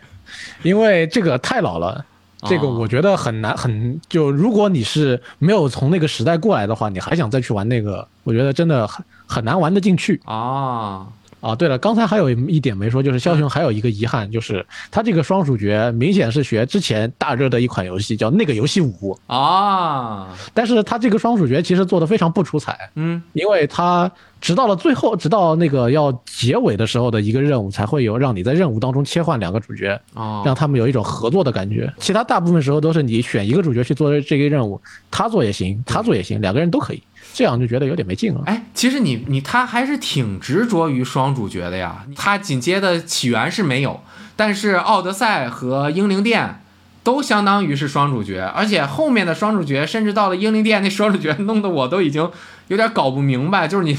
[0.63, 2.03] 因为这个太老了。
[2.49, 10.21] 这个我觉得很难，很就如果你是没有从那个时代过来的话，你还想再去玩那个，我觉得真的很很难玩得进去。
[10.25, 11.05] 啊，
[11.41, 31.93] 啊，对了，刚才还有一点没说，就是枭雄还有一个遗憾，就是他这个双主角明显是学之前大热的一款游戏叫《那个游戏五》，啊，但是他这个双主角其实做的非常不出彩，嗯，因为他直到了最后，直到那个要结尾的时候的一个任务，才会有让你在任务当中切换两个主角，哦，让他们有一种合作的感觉。
[31.99, 37.03] 其他大部分时候都是你选一个主角去做这个任务，他做也行，他做也行，两个人都可以，
[37.39, 38.43] 这样就觉得有点没劲了。
[38.47, 42.05] 哎，其实你你他还是挺执着于双主角的呀。
[42.17, 44.03] 他紧接的起源是没有，
[44.35, 46.61] 但是奥德赛和英灵殿
[47.05, 52.29] 都相当于是双主角，而且后面的双主角甚至到了英灵殿那双主角弄得我都已经
[52.69, 53.97] 有点搞不明白，就是你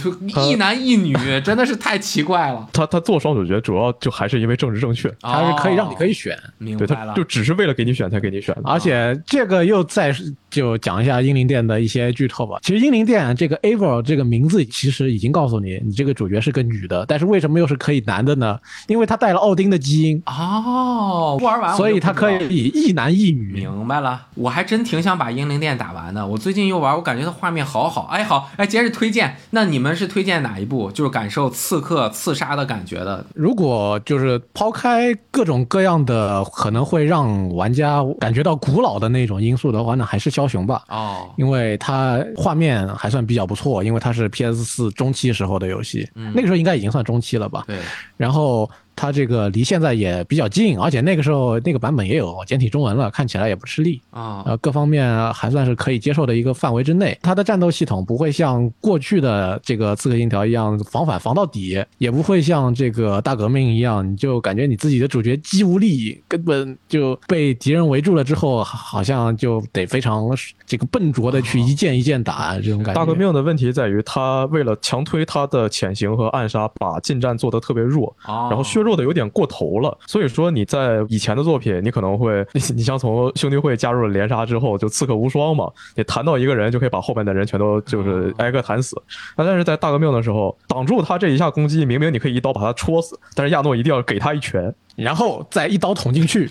[0.49, 2.67] 一男一女 真的是太奇怪了。
[2.73, 8.62] 他他做双主角主要就还是因为政治正确，他是可以让你可以以选，对，明白了，他就只是为了给你选才给你选的。
[8.65, 10.13] 而且这个又再
[10.49, 12.58] 就讲一下英灵殿的一些剧透吧。
[12.63, 18.58] 其实英灵殿这个 Eivor 这个名字其实已经告诉你，你这个主角是个女的，但是为什么又是可以男的呢？
[18.88, 23.53] 因为他带了奥丁的基因，哦，不玩完我所以他可以一男一女。
[23.53, 26.25] 明白了，我还真挺想把英灵殿打完的。
[26.25, 28.08] 我最近又玩，我感觉它画面好好。
[28.12, 30.91] 哎，好，哎，接着推荐，那你们是推荐哪一部？
[30.91, 33.26] 就是感受刺客刺杀的感觉的。
[33.34, 40.84] 如果就是抛开各种各样的可能会让玩家感觉到古老的那种因素的话，那还是枭雄吧。
[40.89, 47.63] 哦，因为它画面还算比较不错，因为它是 PS 四中期时候的游戏，嗯那个时候应该已经算中期了吧。
[47.65, 47.78] 对，
[48.17, 54.01] 然后它这个离现在也比较近，而且那个时候那个版本也有简体中文了，看起来也不吃力。
[54.09, 57.17] 啊、呃，各方面还算是可以接受的一个范围之内。
[57.21, 70.27] 它的战斗系统不会像过去的这个《刺客信条》一样防反防到底，也不会像这个大革命一样，你就感觉你自己的主角肌无力，根本就被敌人围住了之后，好好像就得非常
[70.65, 72.99] 这个笨拙的去一件一件打这种感觉。
[72.99, 79.97] 大革命的问题在于，他为了强推他的潜行和暗杀，把近战做得特别弱，哦，然后削弱的有点过头了。
[80.08, 88.95] 所以说你在以前的作品，你可能会，你 你像从兄弟会加入了连杀之后，就刺客无双嘛，你弹到一个人就可以把后面的人全都就是挨个弹死。
[89.36, 94.73] 那但是在大革命的时候，挡住他这一下攻击，明明你可以一刀把他戳死，但是亚诺一定要给他一拳。
[94.95, 96.49] 然后再一刀捅进去，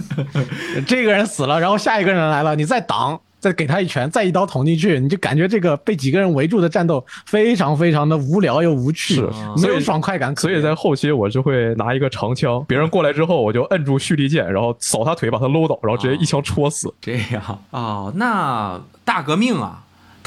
[0.88, 9.22] 这个人死了，然后下一个人来了，你再挡，再给他一拳，再一刀捅进去，你就感觉这个被几个人围住的战斗非常非常的无聊又无趣，是
[9.62, 10.60] 没有爽快感可所以。
[10.60, 16.92] 在后期我就会拿一个长枪，别人过来之后，我就摁住蓄力键，然后扫他腿，把他搂倒，然后直接一枪戳死。
[17.00, 19.84] 这样哦，那大革命啊，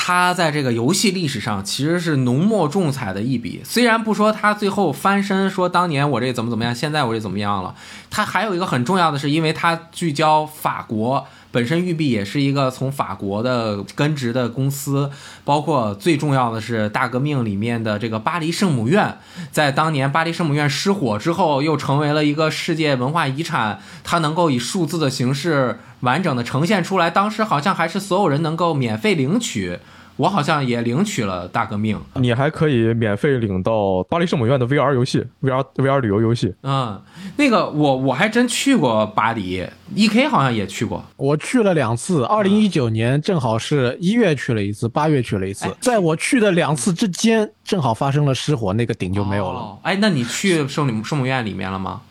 [0.10, 3.62] 他在这个游戏历史上其实是浓墨重彩的一笔。
[3.64, 7.76] 虽然不说他最后翻身，说当年我这怎么怎么样，现在我这怎么样了，
[8.10, 11.28] 他还有一个很重要的是，因为他聚焦法国。
[11.52, 15.12] 本身育碧也是一个从法国的根植的公司，
[15.44, 19.16] 包括最重要的是大革命里面的这个巴黎圣母院，
[19.52, 27.12] 在当年巴黎圣母院失火之后，又成为了一个世界文化遗产，它能够以数字的形式完整的呈现出来。
[27.12, 29.80] 当时好像还是所有人能够免费领取，
[30.20, 31.98] 我好像也领取了大革命。
[32.16, 36.54] 你还可以免费领到巴黎圣母院的 VR 游戏，VR VR 旅游游戏。
[36.64, 37.02] 嗯，
[37.38, 41.02] 那个我我还真去过巴黎，E K 好像也去过。
[41.16, 45.72] 我去了两次，二零一九年正好是一月去了一次，八月去了一次哎。
[45.80, 49.60] 在我去的两次之间，正好发生了失火，那个顶就没有了。
[49.60, 49.80] 哦。
[49.84, 52.02] 哎，那你去圣母圣母院里面了吗？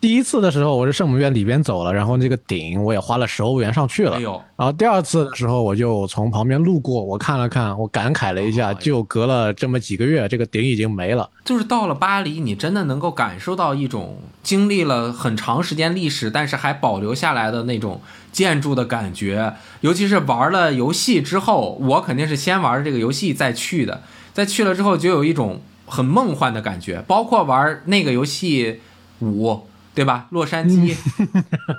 [0.00, 4.16] 第一次的时候，我是圣母院里边走了，然后这个顶我也花了十欧元上去了。
[4.16, 11.28] 哎呦，然后第二次的时候，我就从旁边路过，我看了看，我感慨了一下，哦就隔了这么几个月，这个顶已经没了。
[11.44, 18.00] 就是到了巴黎，你真的能够感受到一种经历了很长时间历史，但是还保留下来的那种
[18.32, 19.52] 建筑的感觉。
[19.82, 27.04] 尤其是玩了游戏之后，我肯定是先玩这个游戏再去的，再去了之后就有一种很梦幻的感觉。
[27.06, 28.80] 包括玩那个游戏
[29.18, 29.60] 五，
[29.94, 30.26] 对吧？
[30.30, 30.94] 洛杉矶，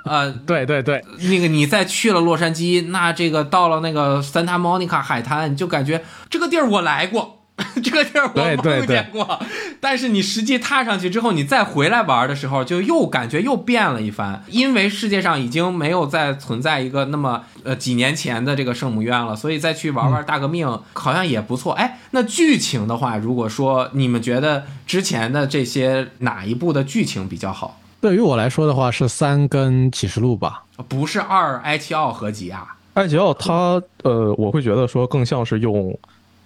[0.05, 7.37] 呃， 对对对，那个你再去了洛杉矶，那这个到了那个 Santa Monica 海滩，你就感觉这个地儿我来过。
[7.83, 9.39] 这个地儿我对对梦见过，
[9.79, 14.43] 但是你实际踏上去之后，你再回来玩的时候，就又感觉又变了一番。
[14.47, 21.73] 因为世界上已经没有再存在一个那么呃几年前的这个圣母院了，所以再去玩玩大革命、好像也不错。
[21.73, 27.79] 哎，那剧情的话，如果说你们觉得之前的这些哪一部的剧情比较好？
[28.01, 30.63] 对于我来说的话，是三跟启示录吧。
[30.89, 32.75] 不是二埃奇奥合集啊？
[32.95, 35.97] 埃吉奥他呃，我会觉得说更像是用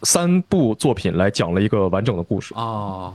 [0.04, 2.54] 三部作品来讲了一个完整的故事。
[2.56, 3.14] 哦，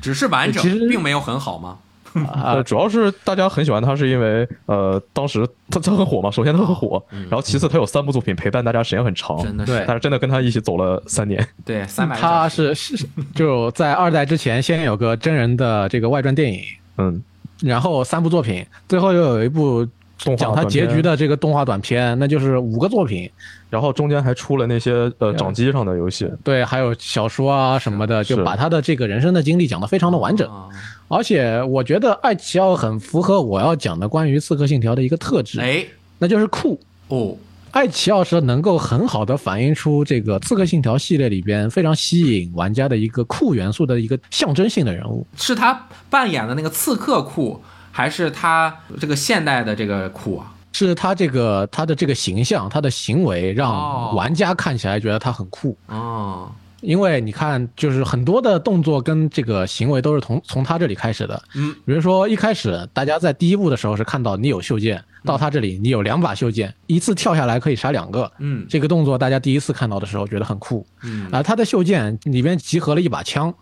[0.00, 1.78] 只是完整其，实并没有很好吗？
[2.14, 6.28] 啊呃，主要是大家很喜欢他，是因为呃，当时他他很火嘛。
[6.30, 11.46] 首先他很火，然后其次他有三部作品陪伴大家时间很长，对真的是但是真的跟他一起走了三年。
[11.64, 16.60] 对三百，他是是就在二代之前先有个真人的这个外传电影，
[16.98, 17.22] 嗯，
[17.60, 19.86] 然后三部作品，最后又有一部
[20.22, 23.30] 动画讲他结局的这个动画短片，那就是五个作品。
[23.68, 30.48] 然后中间还出了那些呃掌机上的游戏，对，还有小说啊什么的，就把他的这个人生的经历讲得非常的完整。
[30.52, 30.68] 啊
[31.06, 35.84] 而且我觉得艾奇奥很符合我要讲的关于《刺客信条》的一个特质，哎
[36.18, 36.78] 那就是酷。
[37.08, 37.34] 哦，
[37.72, 45.24] 爱奇奥是能够很好的反映出这个《刺客信条》系列里边非常吸引玩家的一个酷元素的一个象征性的人物。
[45.36, 47.62] 是他扮演的那个刺客酷，
[47.92, 50.52] 还是他这个现代的这个酷啊？
[50.72, 55.76] 是他这个他的这个形象，他的行为哦让玩家看起来觉得他很酷。
[55.86, 56.50] 哦，
[56.80, 61.40] 因为你看，就是很多的动作跟这个行为都是从从他这里开始的。
[61.54, 68.30] 嗯，比如说一开始大家在第一部的时候是看到你有袖剑，到他这里你有两把袖剑，一次跳下来可以杀两个。
[68.38, 70.86] 嗯这个动作大家第一次看到的时候觉得很酷。
[71.02, 73.52] 嗯啊，他的袖剑里边集合了一把枪，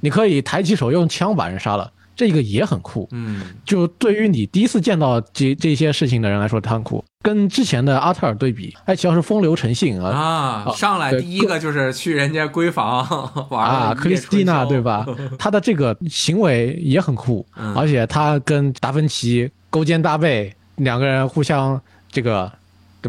[0.00, 3.08] 你可以抬起手用枪把人杀了，这个也很酷。
[3.12, 7.04] 嗯就对于你第一次见到这这些事情的人来说，它很酷。
[7.20, 13.04] 跟之前的阿特尔对比，爱奇艺是风流成性啊啊，哦上来第一个就是去人家闺房
[13.50, 14.80] 玩啊，克里斯蒂娜对？
[14.80, 15.04] 吧？
[15.36, 22.50] 他的这个行为也很酷，嗯而且他跟达芬奇勾肩搭背，两个人互相这个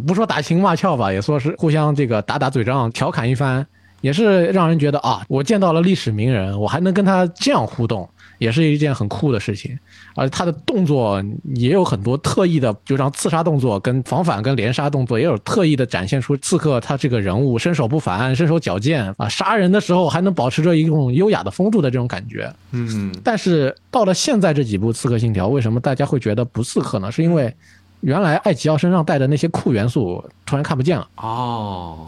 [0.06, 3.66] 不说打情骂俏吧，也说是互相这个打打嘴仗，调侃一番，
[4.02, 8.10] 也是让人觉得啊，我见到了历史名人，我还能跟他这样互动。
[8.38, 9.78] 也是一件很酷的事情，
[10.16, 11.22] 而他的动作
[11.56, 22.50] 也有很多特意的，就像刺杀动作、跟防反、跟连杀动作，也有特意的展现出刺客他这个人物身手不凡、身手矫健啊，杀人的时候还能保持着一种优雅的风度的这种感觉。
[22.72, 27.12] 嗯但是到了现在这几部《刺客信条》，为什么大家会觉得不刺客呢？
[27.12, 27.54] 是因为
[28.00, 31.06] 原来艾吉奥身上带的那些酷元素突然看不见了。
[31.18, 32.08] 哦，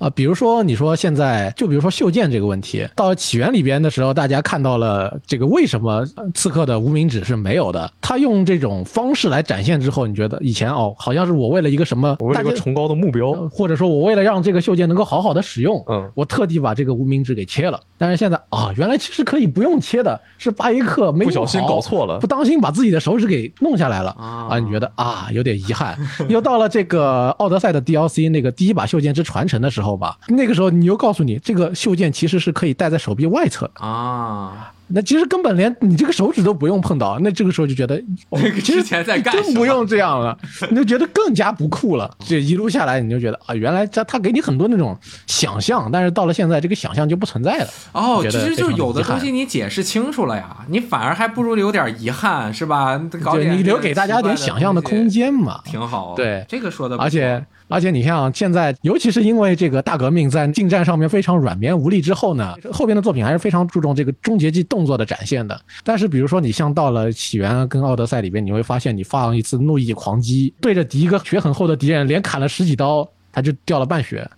[0.00, 7.92] 啊，比如说你说现在，就比如说袖剑这个问题，到了起源里边的时候，大家看到了这个为什么呃刺客的无名指是没有的？
[8.00, 17.78] 他用这种方式来展现之后，你觉得以前哦，好像是我为了一个什么，我为了一个崇高的目标，呃或者说我为了让这个袖剑能够好好的使用，嗯我特地把这个无名指给切了。
[17.98, 24.58] 但是现在啊，原来其实可以不用切的，是巴耶克没不小心搞错了不当心把自己的手指给弄下来了啊啊！
[24.58, 25.98] 你觉得啊有点遗憾。
[26.30, 37.96] 又到了这个奥德赛的 DLC 那个第一把袖剑之传承的时候吧，那个时候你又告诉你这个袖剑其实是可以戴在手臂外侧的，啊，那其实根本连你这个手指都不用碰到，那这个时候就觉得
[38.30, 40.36] 哦这个其实之前在干真不用这样了，
[40.70, 42.10] 你就觉得更加不酷了。
[42.26, 47.68] 这一路下来，你就觉得啊，原来他他给你很多那种想象，但是到了现在，这个想象就不存在了。
[47.92, 53.00] 哦，其实就有的东西你解释清楚了呀，你反而还不如有点遗憾，是吧？
[53.22, 55.60] 搞点留给大家点想象的空间嘛。
[55.64, 56.14] 挺好。
[56.16, 65.58] 对这个说的而且而且你像现在，尤其是因为这个大革命在近战上面非常软绵无力之后呢，后边的作品还是非常注重这个终结技动作的展现的。
[65.84, 74.28] 但是比如说你像到了起源跟奥德赛里边，你会发现你放一次怒意狂击，对着敌一个血很厚的敌人，连砍了十几刀，他就掉了半血。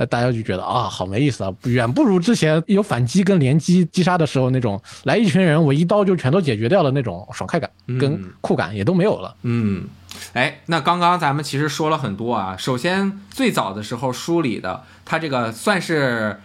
[0.00, 7.70] 那大家就觉得啊，好没意思啊，远不如之前有反击跟连击击杀的时候那种来一群人我一刀就全都解决掉的那种爽快感
[8.00, 9.36] 跟嗯酷感也都没有了。
[9.42, 9.84] 嗯，
[10.32, 12.56] 哎，那刚刚咱们其实说了很多啊。
[12.56, 16.40] 首先，最早的时候梳理的，它这个算是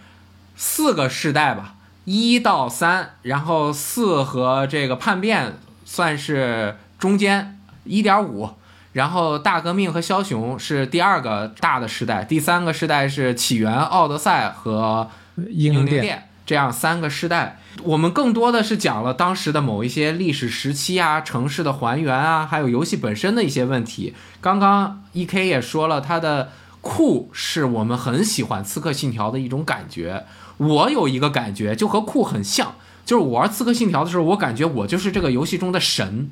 [0.54, 5.54] 四个世代吧，一到三，然后四和这个叛变
[5.86, 8.50] 算是中间一点五，
[8.96, 15.10] 然后大革命和枭雄是第二个大的时代，第三个时代是起源、奥德赛和
[15.50, 24.14] 英灵殿这样三个时代，我们更多的是讲了当时的某一些历史时期啊、城市的还原啊，还有游戏本身的一些问题。
[24.40, 30.24] 刚刚 E K 也说了，它的酷是我们很喜欢《刺客信条》的一种感觉。
[30.56, 36.30] 我有一个感觉，就和酷很像，就是我玩《刺客信条》的时候，我感觉我就是这个游戏中的神，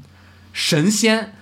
[0.55, 1.35] 神仙。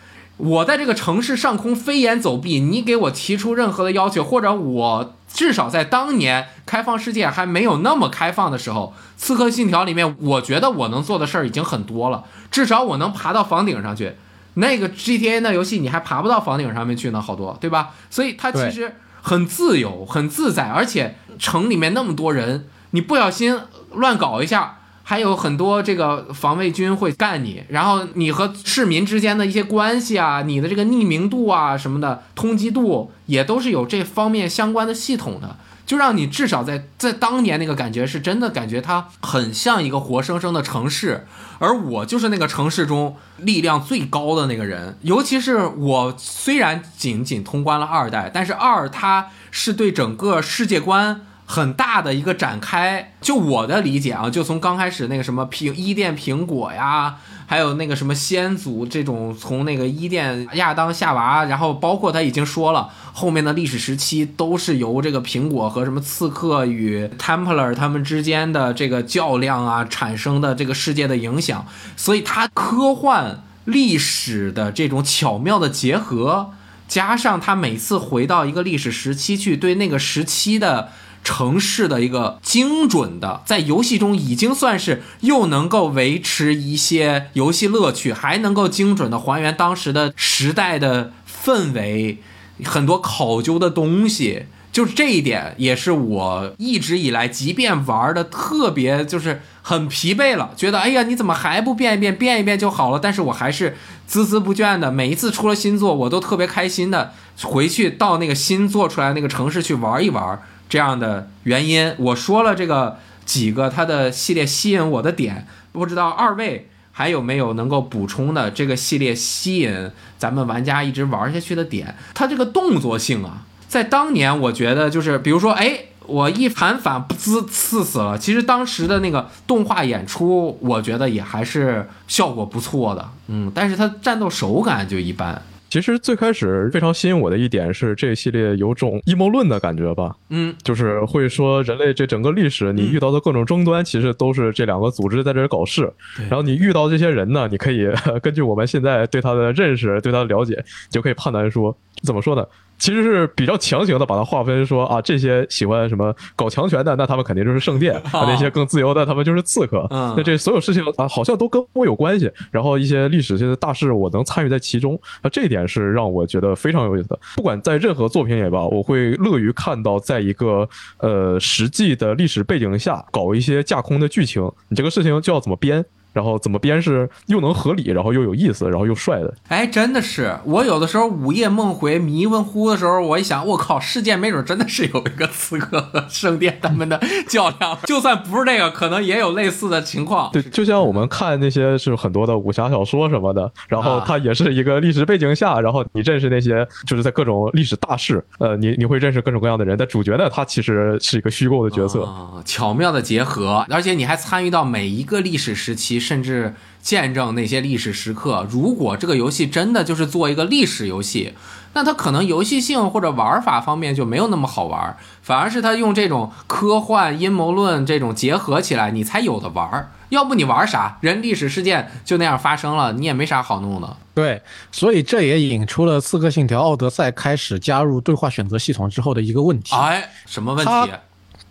[0.43, 14.15] 我在这个城市上空飞檐走壁，你给我提出任何的要求，或者我至少在当年开放世界还没有那么开放的时候，《刺客信条》里面，我觉得我能做的事儿已经很多了，至少我能爬到房顶上去。
[14.55, 17.91] 那个 GTA 那游戏你还爬不到房顶上面去呢，好多，对吧？
[18.11, 23.57] 所以它其实很自由、很自在，而且城里面那么多人，你不小心
[23.93, 24.81] 乱搞一下，
[25.13, 35.59] 还有很多这个防卫军会干你，然后你和市民之间的一些关系啊，你的这个匿名度啊什么的，通缉度也都是有这方面相关的系统的。
[35.85, 41.27] 就让你至少在在当年那个感觉是真的感觉它很像一个活生生的城市，
[41.59, 44.97] 而我就是那个城市中力量最高的那个人。
[45.03, 51.27] 尤其是我虽然仅仅通关了二代，但是二它是对整个世界观。
[51.53, 71.67] 很大的一个展开，就我的理解啊，就从刚开始那个什么苹伊甸苹果呀，还有那个什么先祖这种，从那个伊甸亚当夏娃，然后包括他已经说了，后面的历史时期都是由这个苹果和什么刺客与 Templar 他们之间的这个较量啊产生的这个世界的影响，
[71.99, 76.53] 所以它科幻历史的这种巧妙的结合，
[76.89, 80.89] 加上他每次回到一个历史时期去对那个时期的。
[81.25, 91.13] 城市的一个精准的，在游戏中已经算是又能够维持一些游戏乐趣，还能够精准的还原当时的时代的
[91.45, 92.19] 氛围，
[92.65, 103.77] 很多考究的东西，就是这一点也是我一直以来，即便玩的特别就是很疲惫了，觉得哎呀你怎么还不变一变，变一变就好了，但是我还是
[104.11, 107.13] 孜孜不倦的，每一次出了新作，我都特别开心的
[107.43, 110.41] 回去到那个新做出来那个城市去玩一玩。
[110.73, 112.97] 这样的原因，我说了这个
[113.27, 121.95] 几个它的系列吸引我的点，不知道二位还有没有能够补充的这个系列吸引咱们玩家一直玩下去的点？
[122.15, 135.43] 它这个动作性啊，在当年我觉得就是，比如说，哎，我一弹反不滋刺死了，其实当时的那个动画演出，我觉得也还是效果不错的，嗯，但是它战斗手感就一般。
[135.73, 145.91] 其实最开始非常吸引我的一点是，这一系列有种阴谋论的感觉吧，嗯，就是会说人类这整个历史，你遇到的各种争端，其实都是这两个组织在这搞事。
[146.29, 147.89] 然后你遇到这些人呢，你可以
[148.21, 152.45] 根据我们现在对他的认识、对他的了解，就可以判断说，怎么说呢？
[152.79, 159.87] 其实是比较强行的把它划分说啊，这些喜欢什么搞强权的，那他们肯定就是圣殿； 那些更自由的，他们就是刺客。
[159.91, 162.29] 那这所有事情啊，好像都跟我有关系。
[162.51, 165.01] 然后一些历史性的大事，我能参与在其中。
[165.23, 167.19] 那这一点是让我觉得非常有意思的。
[167.37, 174.43] 不管在任何作品也罢，我会乐于看到，在一个呃实际的历史背景下搞一些架空的剧情。
[174.69, 175.85] 你这个事情就要怎么编？
[176.13, 179.35] 然后怎么编是又能合理，然后又有意思，然后又帅的？
[179.49, 190.31] 哎，真的是我有的时候午夜梦回迷魂乎的时候，我一想，我靠，世界没准真的是有一个刺客和圣殿他们的较量，就算不是这个，可能也有类似的情况。
[190.33, 202.07] 对，就像我们看那些是很多的武侠小说什么的，然后它也是一个历史背景下，然后你认识那些就是在各种历史大事，呃，你你会认识各种各样的人，但主角呢，他其实是一个虚构的角色，
[202.45, 206.02] 巧妙的结合，而且你还参与到每一个历史时期。
[206.03, 208.47] 甚至见证那些历史时刻。
[208.51, 211.33] 如果这个游戏真的就是做一个历史游戏，
[211.73, 219.91] 那它可能游戏性或者玩法方面就没有那么好玩，反而是它用这种科幻阴谋论这种结合起来，你才有的玩。
[220.11, 220.99] 要不你玩啥？
[221.01, 223.97] 人历史事件就那样发生了，你也没啥好弄的。
[224.13, 229.75] 对，所以这也引出了《刺客信条：奥德赛》开始加入对话选择系统之后的一个问题。
[229.75, 230.93] 哎，什么问题？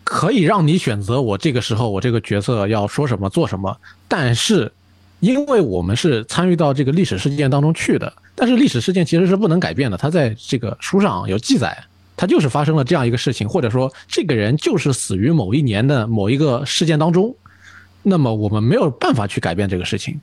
[0.03, 3.77] 可以让你选择我这个时候我这个角色要说什么做什么，
[4.07, 4.71] 但是，
[5.19, 11.77] 因为我们是参与到这个历史事件当中去的，但是历史事件其实是不能改变的，它在这个书上有记载，
[12.17, 17.35] 它就是发生了这样一个事情，或者说这个人就是死于某一年的某一个事件当中，
[18.01, 20.19] 那么我们没有办法去改变这个事情，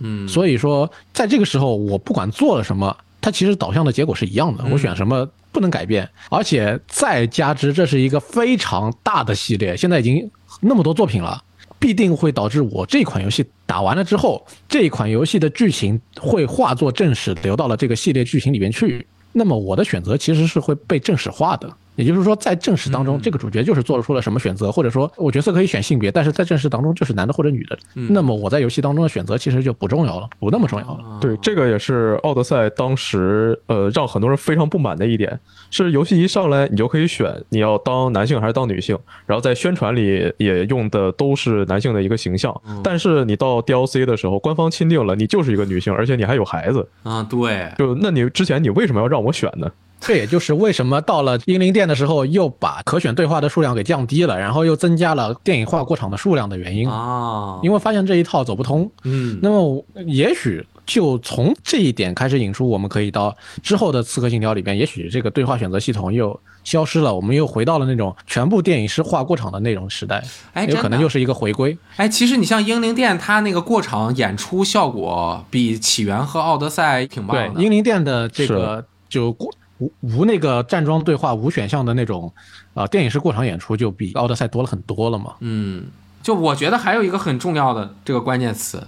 [0.00, 2.94] 嗯，所以说在这个时候我不管做了什么，
[3.24, 5.26] 它其实导向的结果是一样的，我选什么。
[5.50, 10.28] 不能改变，而且再加之，这是一个非常大的系列，现在已经
[10.60, 11.40] 那么多作品了，
[11.78, 21.72] 必定会导致我这款游戏打完了之后，这一款游戏的剧情会化作正史流到了这个系列剧情里面去，那么我的选择其实是会被正史化的。
[21.96, 27.78] 也就是说，在正史当中，这个主角就是做出了什么选择，或者说我角色可以选性别，但是在正史当中就是男的或者女的。
[27.94, 31.18] 那么我在游戏当中的选择其实就不重要了，不那么重要了。
[31.20, 35.38] 对，这个也是奥德赛当时呃让很多人非常不满的一点，
[35.70, 46.88] 是游戏一上来你就可以选你要当男性还是当女性，然后在宣传里也用的都是男性的一个形象，但是你到 DLC 的时候，官方钦定了你就是一个女性，而且你还有孩子。
[47.02, 49.70] 啊，对，就那你之前你为什么要让我选呢？
[50.06, 57.58] 这也就是为什么到了英灵殿的时候，又把可选对话的数量给降低了，然后又增加了电影化过场的数量的原因啊。
[57.62, 71.76] 因为发现这一套走不通，嗯，那么也许就从这一点开始引出，我们可以到之后的刺客信条里边，也许这个对话选择系统又消失了，我们又回到了那种全部电影是化过场的内容时代，哎，有可能又是一个回归。
[71.96, 77.48] 哎，其实你像英灵殿，它那个过场演出效果比起源和奥德赛挺棒的。
[77.54, 79.50] 对，英灵殿的这个就过。
[79.78, 82.32] 无无那个站桩对话、无选项的那种，
[82.74, 85.34] 啊、电影式过场演出就比奥德赛多了很多了嘛。
[85.40, 85.86] 嗯，
[86.22, 88.86] 就我觉得还有一个很重要的这个关键词，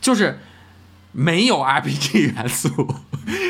[0.00, 0.38] 就是
[1.12, 2.94] 没有 RPG 元素，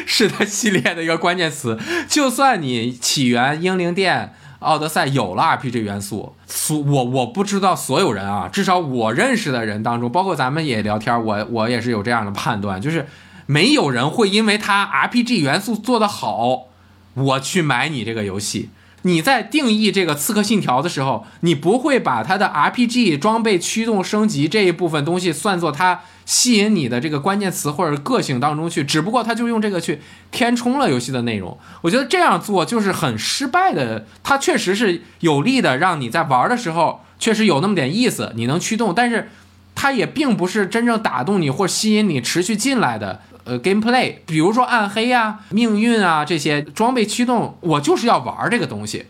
[0.06, 1.78] 是它系列的一个关键词。
[2.08, 13.06] 就算你起源、英灵殿、奥德赛有了 RPG 元素，所我我不知道所有人啊，至少我认识的人当中，包括咱们也聊天，我我也是有这样的判断，就是
[13.46, 16.67] 没有人会因为它 RPG 元素做得好，
[17.18, 18.70] 我去买你这个游戏。
[19.02, 30.00] 你在定义这个《刺客信条》的时候，你不会把它的 RPG 装备驱动升级这一部分东西算作它吸引你的这个关键词或者个性当中去，只不过它就用这个去
[30.32, 31.56] 填充了游戏的内容。
[31.82, 34.04] 我觉得这样做就是很失败的。
[34.24, 39.30] 它确实是有利的，让你在玩的时候确实有那么点意思，你能驱动，但是
[39.76, 43.22] 它也并不是真正打动你或吸引你持续进来的。
[43.49, 49.07] 呃，gameplay，比如说暗黑啊、命运啊这些装备驱动，我就是要玩这个东西。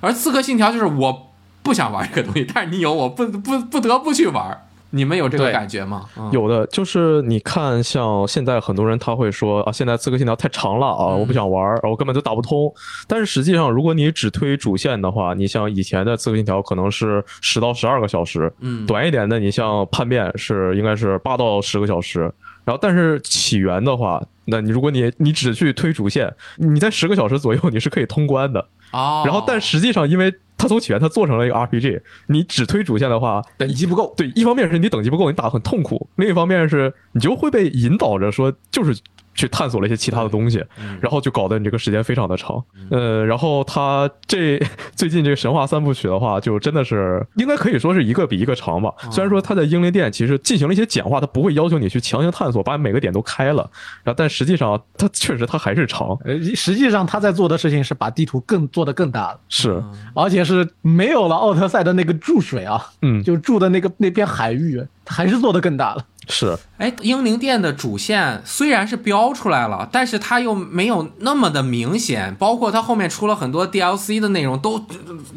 [0.00, 1.32] 而刺客信条就是我
[1.62, 4.58] 不想玩这个东西，但是你有，我不不不得不去玩。
[4.94, 6.04] 你们有这个感觉吗？
[6.18, 12.70] 嗯、有的就是你看，像现在很多人他会说啊，现在《刺客信条》太长了啊，我不想玩，我根本就打不通。
[13.06, 22.30] 但是实际上，如果你只推主线的话，你像以前的《刺客信条》可能是十到十二个小时，嗯，短一点的，你像叛变是应该是八到十个小时。
[22.64, 28.60] 然后，但是起源的话，那你如果你你只去推主线，你在十个小时左右你是可以通关的。
[28.92, 38.94] 哦，然后，但实际上，因为它从起源它做成了一个 RPG，你只推主线的话，等级不够，对，一方面是你等级不够，你打得很痛苦；另一方面是你就会被引导着说，就是
[39.34, 40.64] 去探索了一些其他的东西，
[41.00, 42.62] 然后就搞得你这个时间非常的长。
[42.90, 44.60] 呃，然后他这
[44.94, 48.92] 最近这个神话三部曲的话，就真的是应该可以说是一个比一个长吧。
[49.10, 53.68] 虽然说他在英灵殿其实进行了一些简化，他不会要求你去强行探索，把每个点都开了，
[54.04, 59.82] 然后但实际上他确实他还是长，呃，实际上他在做的事情是把地图更做得更大了，是，
[60.14, 66.04] 而且是没有了奥特赛的那个注水啊，嗯，就住的那个那片海域，他还是做得更大了。
[66.32, 74.84] 是，哎，英灵殿的主线虽然是标出来了，但是它又没有那么的明显，包括它后面出了很多 DLC 的内容都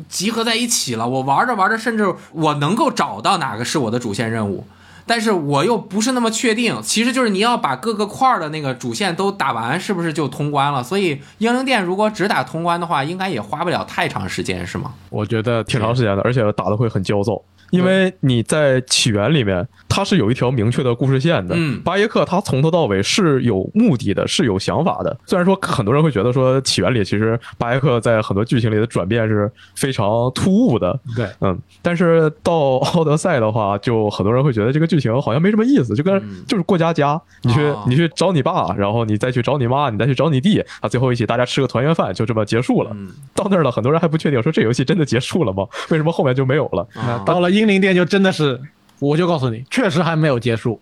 [0.08, 1.08] 集合在一起了。
[1.08, 4.66] 我玩着玩着，甚至我能够找到哪个是我的主线任务，
[5.06, 6.80] 但是我又不是那么确定。
[6.82, 10.84] 其实就是你要把各个块儿的那个主线都打完，是不是就通关了？
[10.84, 14.93] 所以英灵殿如果只打通关的话，应该也花不了太长时间，是吗？
[15.10, 17.41] 我觉得挺长时间的，而且打的会很焦躁。
[17.72, 21.56] 因为你在起源里面，它是有一条明确的故事线的。
[21.58, 25.18] 嗯巴耶克他从头到尾是有目的的，是有想法的。
[25.26, 42.91] 虽然说很多人会觉得说起源里其实巴耶克在很多剧情里的转变是非常突兀的，对，嗯，但是到奥德赛的话，就很多人会觉得这个剧情好像没什么意思，就跟就是过家家，你去哦你去找你爸，然后你再去找你妈，你再去找你弟，啊，最后一起大家吃个团圆饭，就这么结束了。
[42.93, 45.66] 嗯到那儿了，很多人还不确定说这游戏真的结束了吗？
[45.89, 46.88] 为什么后面就没有了？
[46.96, 48.60] 啊到了英灵殿就真的是，
[49.00, 50.80] 我就告诉你，确实还没有结束。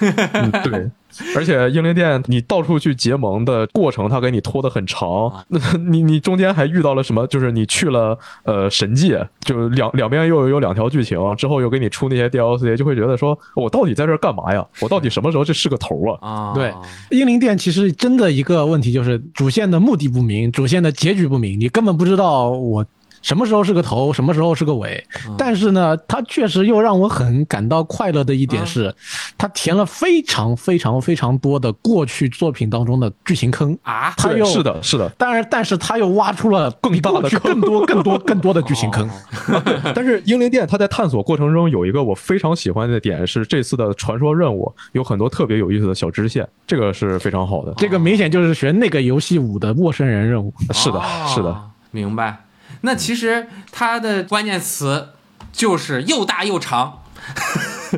[0.00, 0.90] 嗯，对。
[1.36, 5.32] 而且英灵殿，你到处去结盟的过程，它给你拖得很长。
[5.48, 7.26] 那你 你中间还遇到了什么？
[7.26, 14.66] 就是你去了呃神界，就两两边又有两条剧情，之后又给你出那些 DLC，就会觉得说我到底在这儿干嘛呀？
[14.80, 16.18] 我到底什么时候这是个头啊？
[16.28, 16.72] 啊，对，
[17.10, 22.84] 英灵殿其实真的一个问题就是主线的目的不明，主线的结局不明，你根本不知道我
[23.22, 25.04] 什么时候是个头，什么时候是个尾。
[25.36, 28.94] 但是呢，它确实又让我很感到快乐的一点是，
[29.36, 33.76] 它填了非常非常非常多的过去作品当中的剧情坑。
[33.82, 35.08] 啊，它又是的，是的。
[35.18, 39.08] 当然，但是他又挖出了更大的更多、 更多、更多的剧情坑。
[39.94, 47.74] 但是英灵殿它在探索过程中有一个我非常喜欢的点是，这次的传说任务有很多特别有意思的小支线，这个是非常好的。
[47.76, 50.52] 这个明显就是学那个游戏五的陌生人任务。
[50.72, 51.50] 是的，是的。
[51.50, 52.36] 哦，明白。
[52.82, 55.08] 那其实它的关键词
[55.52, 56.98] 就是又大又长。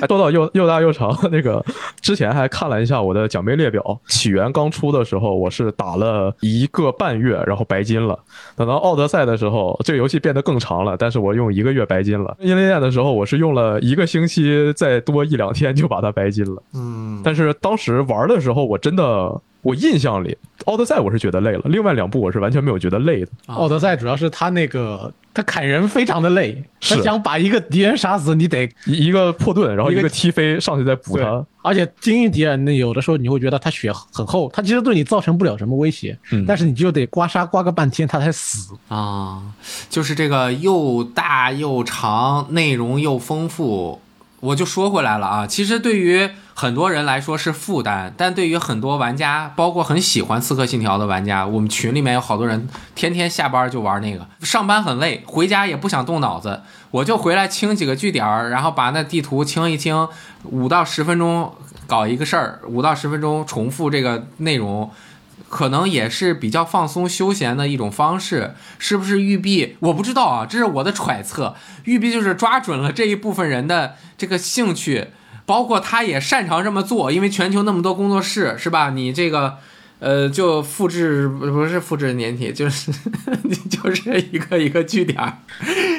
[0.00, 1.64] 哎，说到又又大又长， 那个
[2.00, 3.98] 之前还看了一下我的奖杯列表。
[4.08, 8.18] 起源刚出的时候，我是打了一个半月，然后白金了。
[8.56, 12.36] 等到奥德赛的时候，这个游戏变得更长了，但是我用一个月白金了。
[12.40, 16.62] 英灵殿的时候，我是用了一个星期，再多一两天就把它白金了。
[16.74, 20.36] 嗯，但是当时玩的时候，我真的，我印象里，
[20.66, 23.28] 奥德赛我是觉得累了，另外两部我是完全没有觉得累的。
[23.46, 38.72] 奥德赛主要是他那个他砍人非常的累，他想把一个敌人杀死，你得一一个破盾，然后一个踢飞上去再补他。，而且精英敌人那有的时候你会觉得他血很厚，他其实对你造成不了什么威胁，嗯但是你就得刮痧刮个半天他才死。
[38.86, 39.42] 啊，
[39.90, 44.00] 就是这个又大又长，内容又丰富。
[44.40, 56.60] 我就说回来了啊，其实对于很多人来说是负担，但对于很多玩家，包括很喜欢《刺客信条》的玩家，我们群里面有好多人天天下班就玩那个，上班很累，回家也不想动脑子，
[56.90, 60.06] 我就回来清几个据点，然后把那地图清一清，
[60.44, 61.54] 五到十分钟
[61.86, 64.90] 搞一个事儿，五到十分钟重复这个内容。
[65.48, 69.76] 可能也是比较放松休闲的一种方式，是不是育碧？
[69.80, 71.54] 我不知道啊，这是我的揣测。
[71.84, 75.08] 育碧就是抓准了这一部分人的这个兴趣，
[75.44, 78.90] 包括他也擅长这么做，因为全球那么多工作室，是吧？
[78.90, 79.58] 你这个，
[80.00, 82.90] 呃，就复制不是复制粘体，就是
[83.44, 85.38] 你就是一个一个据点，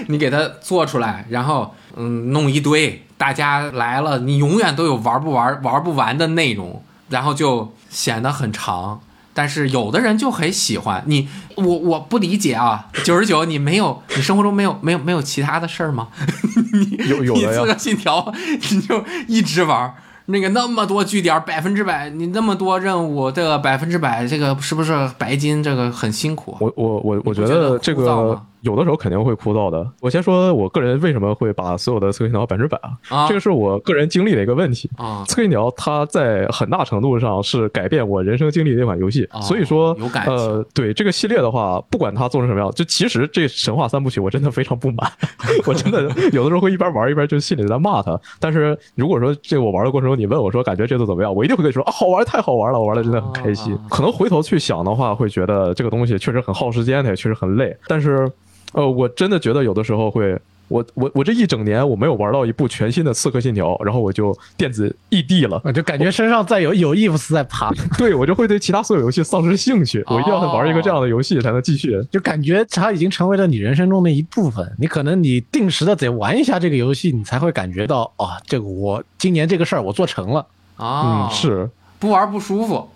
[0.08, 9.02] 你给它做出来，然后嗯，弄一堆，大家来了，你永远都有玩不玩、玩不完的内容，然后就显得很长。
[9.38, 16.08] 但是有的人就很喜欢你，我我不理解啊，九十九，你没有，你生活中没有没有没有其他的事儿吗？
[16.74, 16.98] 你
[17.36, 18.34] 你刺客信条
[18.72, 19.94] 你就一直玩儿，
[20.26, 25.62] 那个那么多据点，百分之百，你那么多任务，这个百分之百，这个是不是白金？
[25.62, 26.58] 这个很辛苦。
[26.60, 29.90] 我我我我觉觉得得这个有的时候肯定会枯燥的。
[30.02, 34.90] 我先说我个人为什么会把所有的刺客信条百分之百啊，啊这个是我个人经历的一个问题。
[34.98, 39.96] 啊刺客信条它在很大程度上是改变我人生经历的一款游戏，哦所以说
[40.26, 45.10] 呃，对这个系列的话，不管它做成什么样，就其实这神话三部曲我真的非常不满，
[45.66, 46.02] 我真的
[46.34, 48.20] 有的时候会一边玩一边就心里在骂它。
[48.40, 53.74] 但是如果说这我玩的过程中，你问我说感觉这次怎么样，我一定会跟你说啊，好玩，太好玩了，我玩的真的很开心。
[53.74, 57.76] 哦可能回头去想的话，会觉得这个东西确实很耗时间，它也确实很累。
[57.88, 58.30] 但是，
[58.74, 60.38] 呃，我真的觉得有的时候会，
[60.68, 70.04] 我我我这一整年我没有玩到一部全新的《刺客信条》，然后我就电子异地了，我就感觉身上再有有 if 在爬， 对我就会对其他所有游戏丧失兴趣。
[70.08, 71.98] 我一定要玩一个这样的游戏才能继续。
[72.12, 74.70] 就感觉它已经成为了你人生中的一部分。
[74.78, 80.46] 你可能你定时的得玩一下这个游戏，你才会感觉到啊，这个我今年这个事儿我做成了。
[80.76, 81.70] 啊，嗯，是。
[82.00, 82.88] 不玩不舒服。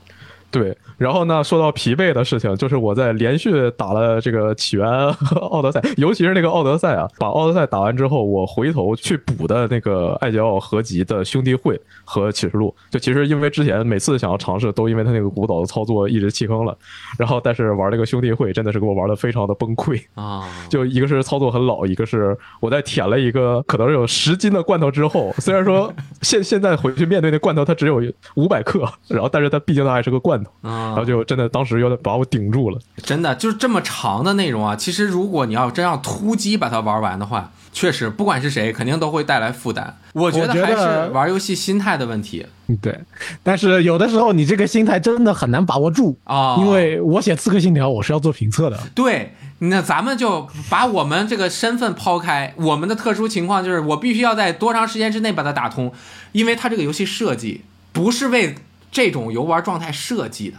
[0.52, 16.78] 对，然后呢，说到疲惫的事情，就是我在连续打了这个起源和 奥德赛，尤其是那个奥德赛啊，把奥德赛打完之后，我回头去补的那个艾吉奥合集的兄弟会和启示录，就其实因为之前每次想要尝试，都因为他那个古岛的操作一直弃坑了，
[17.18, 20.02] 然后但是玩那个兄弟会真的是给我玩的非常的崩溃。
[20.16, 28.02] 啊， 就一个是操作很老，一个是我在舔了一个可能有十斤的罐头之后，虽然说现现在回去面对那罐头它只有
[28.36, 32.80] 五百克，然后但是它毕竟它还是个罐头，然啊后，就真的当时有点把我顶住了。
[32.98, 34.76] 真的就是这么长的内容啊！
[34.76, 39.98] 其实如果你要真要突击把它玩完的话，确实不管是谁，肯定都会带来负担。
[40.14, 43.00] 我觉得还是玩游戏心态的问题嗯对，
[43.44, 46.58] 但是有的时候你这个心态真的很难把握住啊。
[46.60, 48.78] 因为我写《刺客信条》，我是要做评测的。
[48.94, 55.94] 对，那咱们就把我们这个身份抛开，我们的特殊情况就是我必须要在多长时间之内把它打通，
[56.34, 57.62] 因为它这个游戏设计
[57.94, 58.56] 不是为
[58.92, 60.58] 这种游玩状态设计的。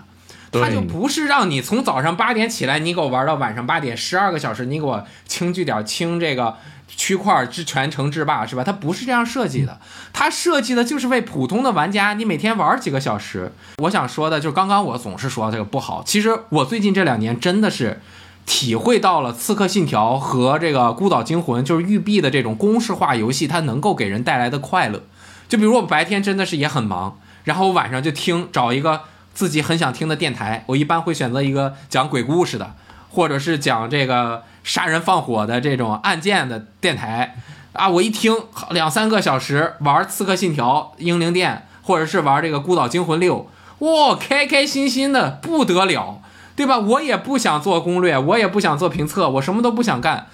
[0.52, 6.56] 它就不是让你从早上八点起来，你给我玩到晚上八点，十二个小时，你给我清据点、清这个
[6.88, 8.62] 区块之全程制霸，是吧？
[8.62, 9.80] 它不是这样设计的，
[10.12, 13.50] 它设计的就是为普通的玩家，你每天玩几个小时。
[13.78, 18.02] 我想说的就是，刚刚我总是说这个不好，其实我最近这两年真的是
[18.44, 25.02] 体会到了《刺客信条》和这个《孤岛惊魂》，就是育碧的这种公式化游戏，它能够给人带来的快乐。
[25.48, 29.02] 就比如我白天真的是也很忙，然后我晚上就听找一个
[29.34, 32.74] 自己很想听的电台，我一般会选择一个讲鬼故事的，
[33.10, 37.36] 或者是讲这个杀人放火的这种案件的电台
[37.72, 38.34] 啊，我一听
[38.70, 43.48] 两三个小时玩《刺客信条》《英灵殿》，或者是玩这个《孤岛惊魂六》，
[43.86, 46.20] 哇，开开心心的不得了，
[46.54, 46.78] 对吧？
[46.78, 50.26] 我也不想做攻略，我也不想做评测，我什么都不想干。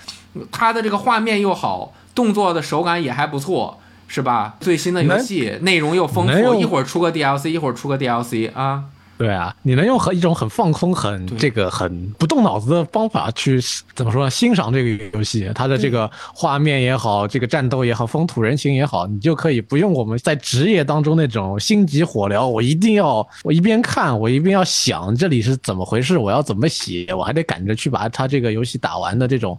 [0.51, 4.57] 它的这个画面又好，动作的手感也还不错，是吧？
[4.59, 8.83] 最新的游戏内容又丰富，一会儿出个 DLC，一会儿出个 DLC 啊。
[9.19, 13.61] 对啊，你能用很一种很放空、很这个很不动脑子的方法去
[13.93, 14.31] 怎么说呢？
[14.31, 29.59] 欣赏这个游戏，它的这个画面也好，这个战斗也好，风土人情也好，你就可以不用我们在职业当中那种心急火燎，我一定要我一边看我一边要想这里是怎么回事，我要怎么写，我还得赶着去把它这个游戏打完的这种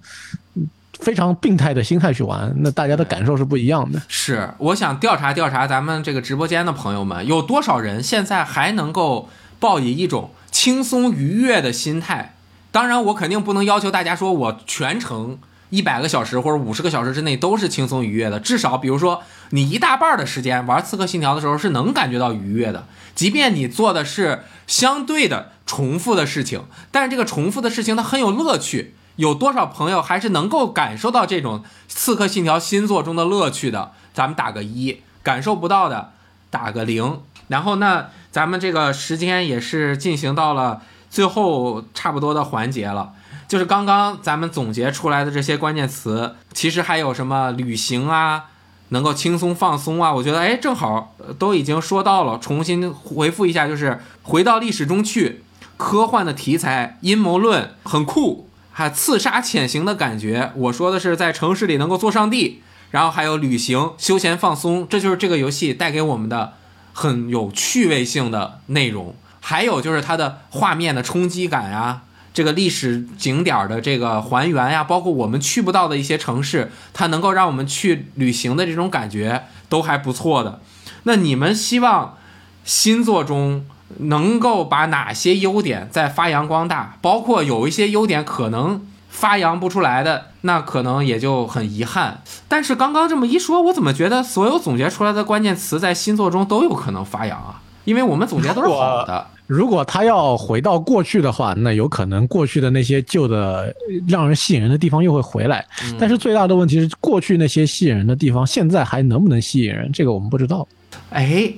[0.55, 0.65] 嗯
[0.99, 4.01] 非常病态的心态去玩，那大家的感受是不一样的。
[4.07, 9.29] 是，我想调查调查咱们这个直播间的朋友们，有多少人现在还能够
[9.59, 12.35] 抱以一种轻松愉悦的心态？
[12.71, 15.39] 当然，我肯定不能要求大家说我全程
[15.69, 18.39] 一百个小时或者五十个小时之内都是轻松愉悦的。
[18.39, 22.85] 至少，比如说你一大半的时间玩《刺客信条》的时候是能感觉到愉悦的，
[23.15, 28.93] 即便你做的是相对的重复的事情，但是这个重复的事情它很有乐趣。
[29.20, 31.59] 有多少朋友还是能够感受到这种
[31.89, 33.91] 《刺客信条》新作中的乐趣的？
[34.13, 36.11] 咱们打个一，感受不到的，
[36.49, 37.20] 打个零。
[37.49, 43.11] 然后呢，咱们这个时间也是进行到了最后差不多的环节了。
[43.45, 48.45] 就是刚刚咱们总结出来的这些关键词，其实还有什么旅行啊，
[48.88, 52.39] 能够轻松放松啊，我觉得哎，正好都已经说到了。
[52.39, 55.43] 重新回复一下，就是回到历史中去，
[55.76, 58.47] 科幻的题材，阴谋论很酷，
[58.80, 60.53] 还刺杀潜行的感觉。
[60.55, 62.61] 我说的是在城市里能够做上帝，
[62.91, 66.53] 然后还有旅行、休闲放松，这就是这个游戏带给我们的
[66.93, 69.13] 很有趣味性的内容。
[69.41, 72.03] 还有就是它的画面的冲击感啊。
[72.34, 80.61] 这个历史景点的这个还原呀，包括我们去不到的一些城市，它能够让我们去旅行的这种感觉都还不错的。
[81.03, 82.17] 那你们希望
[82.63, 83.65] 新作中
[83.97, 86.97] 能够把哪些优点再发扬光大？
[87.01, 92.21] 包括有一些优点可能发扬不出来的，那可能也就很遗憾。
[92.47, 97.61] 但是刚刚这么一说，我怎么觉得所有总结出来的关键词在新作中都有可能发扬啊？
[97.85, 99.25] 因为我们总结都是好的。
[99.47, 103.73] 如果他要回到过去的话，那有可能过去的那些旧的
[104.07, 105.65] 让人吸引人的地方又会回来。
[105.97, 109.91] 但是最大的问题是，过去那些吸引人的地方，现在还能不能吸引人？
[109.91, 110.67] 这个我们不知道。
[111.09, 111.51] 哎，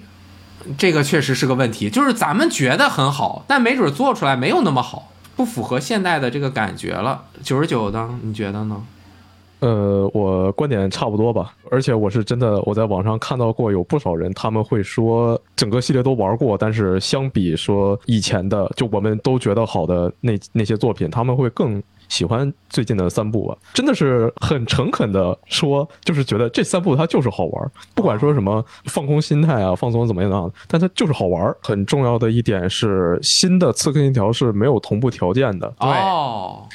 [0.77, 1.89] 这个确实是个问题。
[1.89, 7.23] 就是咱们觉得很好，但没准做出来没有那么好，不符合现代的这个感觉了。
[7.43, 8.83] 九十九的，你觉得呢？
[9.59, 21.81] 呃，我观点差不多吧，而且我是真的，我在网上看到过有不少人，他们会说整个系列都玩过，但是相比说以前的，就我们都觉得好的那那些作品，他们会更
[22.11, 31.55] 喜欢最近的三部吧，真的是很诚恳的说，就是觉得这三部它就是好玩，不管说什么放空心态啊，放松怎么样，但它就是好玩。
[31.63, 35.73] 很重要的一点是，新的刺客信条是没有同步条件的。
[35.77, 36.67] 哦。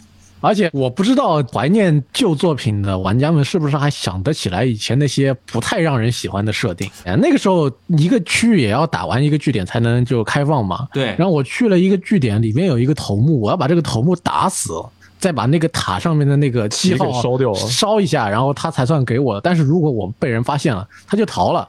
[0.42, 6.88] 而且我不知道怀念旧作品的玩家们是不是还想得起来以前那些不太让人喜欢的设定？
[7.04, 10.86] 哎，那个时候一个区域也要打完一个据点才能就开放嘛。
[10.92, 11.06] 对。
[11.18, 14.74] 然后我去了一个据点，里面有一个头目，我要把这个头目打死，
[15.26, 19.40] 再把那个塔上面的那个七号烧掉，烧一下，然后他才算给我。
[19.40, 21.68] 但是如果我被人发现了，他就逃了。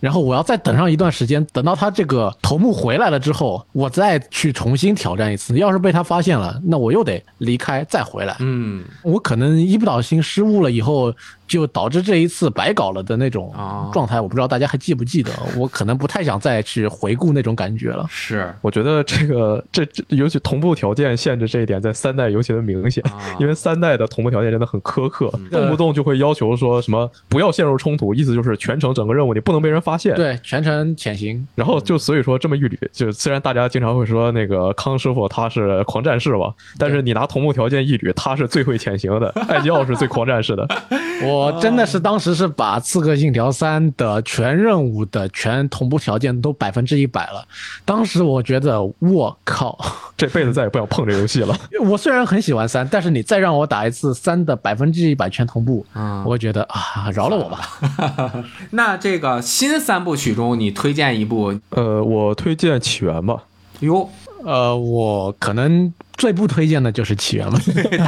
[0.00, 5.56] 然后我要再等上一段时间，等到他这个头目回来了之后，我再去重新挑战一次。
[5.56, 8.34] 要是被他发现了，那我又得离开再回来。
[8.40, 11.14] 嗯，我可能一不小心失误了以后。
[11.46, 13.52] 就导致这一次白搞了的那种
[13.92, 15.30] 状态，我不知道大家还记不记得？
[15.56, 18.06] 我可能不太想再去回顾那种感觉了。
[18.08, 23.02] 是，我觉得这个这尤其同步条件限制这一点，在三代尤其的明显，
[23.38, 30.14] 因为三代的同步条件真的很苛刻，动不动就会要求说什么不要陷入冲突，意思就是全程整个任务你不能被人发现。
[30.16, 31.46] 对，全程潜行。
[31.54, 40.66] 然后就所以说这么一捋，就虽然大家经常会说那个康师傅他是狂战士吧，但是你拿同步条件一捋，他是最会潜行的，艾吉奥是最狂战士的。
[41.24, 41.35] 我。
[41.36, 47.44] 我真的是当时是把《刺客信条三》的全任务的全同步条件都百分之一百了，
[47.84, 49.78] 当时我觉得我靠，
[50.16, 51.56] 这辈子再也不要碰这游戏了。
[51.84, 55.84] 我虽然很喜欢三，但是你再让我打一次三的百分之一百全同步，
[56.24, 58.44] 我觉得啊，饶了我吧。
[58.70, 61.54] 那这个新三部曲中，你推荐一部？
[61.70, 63.42] 呃，我推荐《起源》吧。
[63.80, 64.08] 哟，
[64.44, 65.92] 呃，我可能。
[66.16, 67.58] 最不推荐的就是起源了，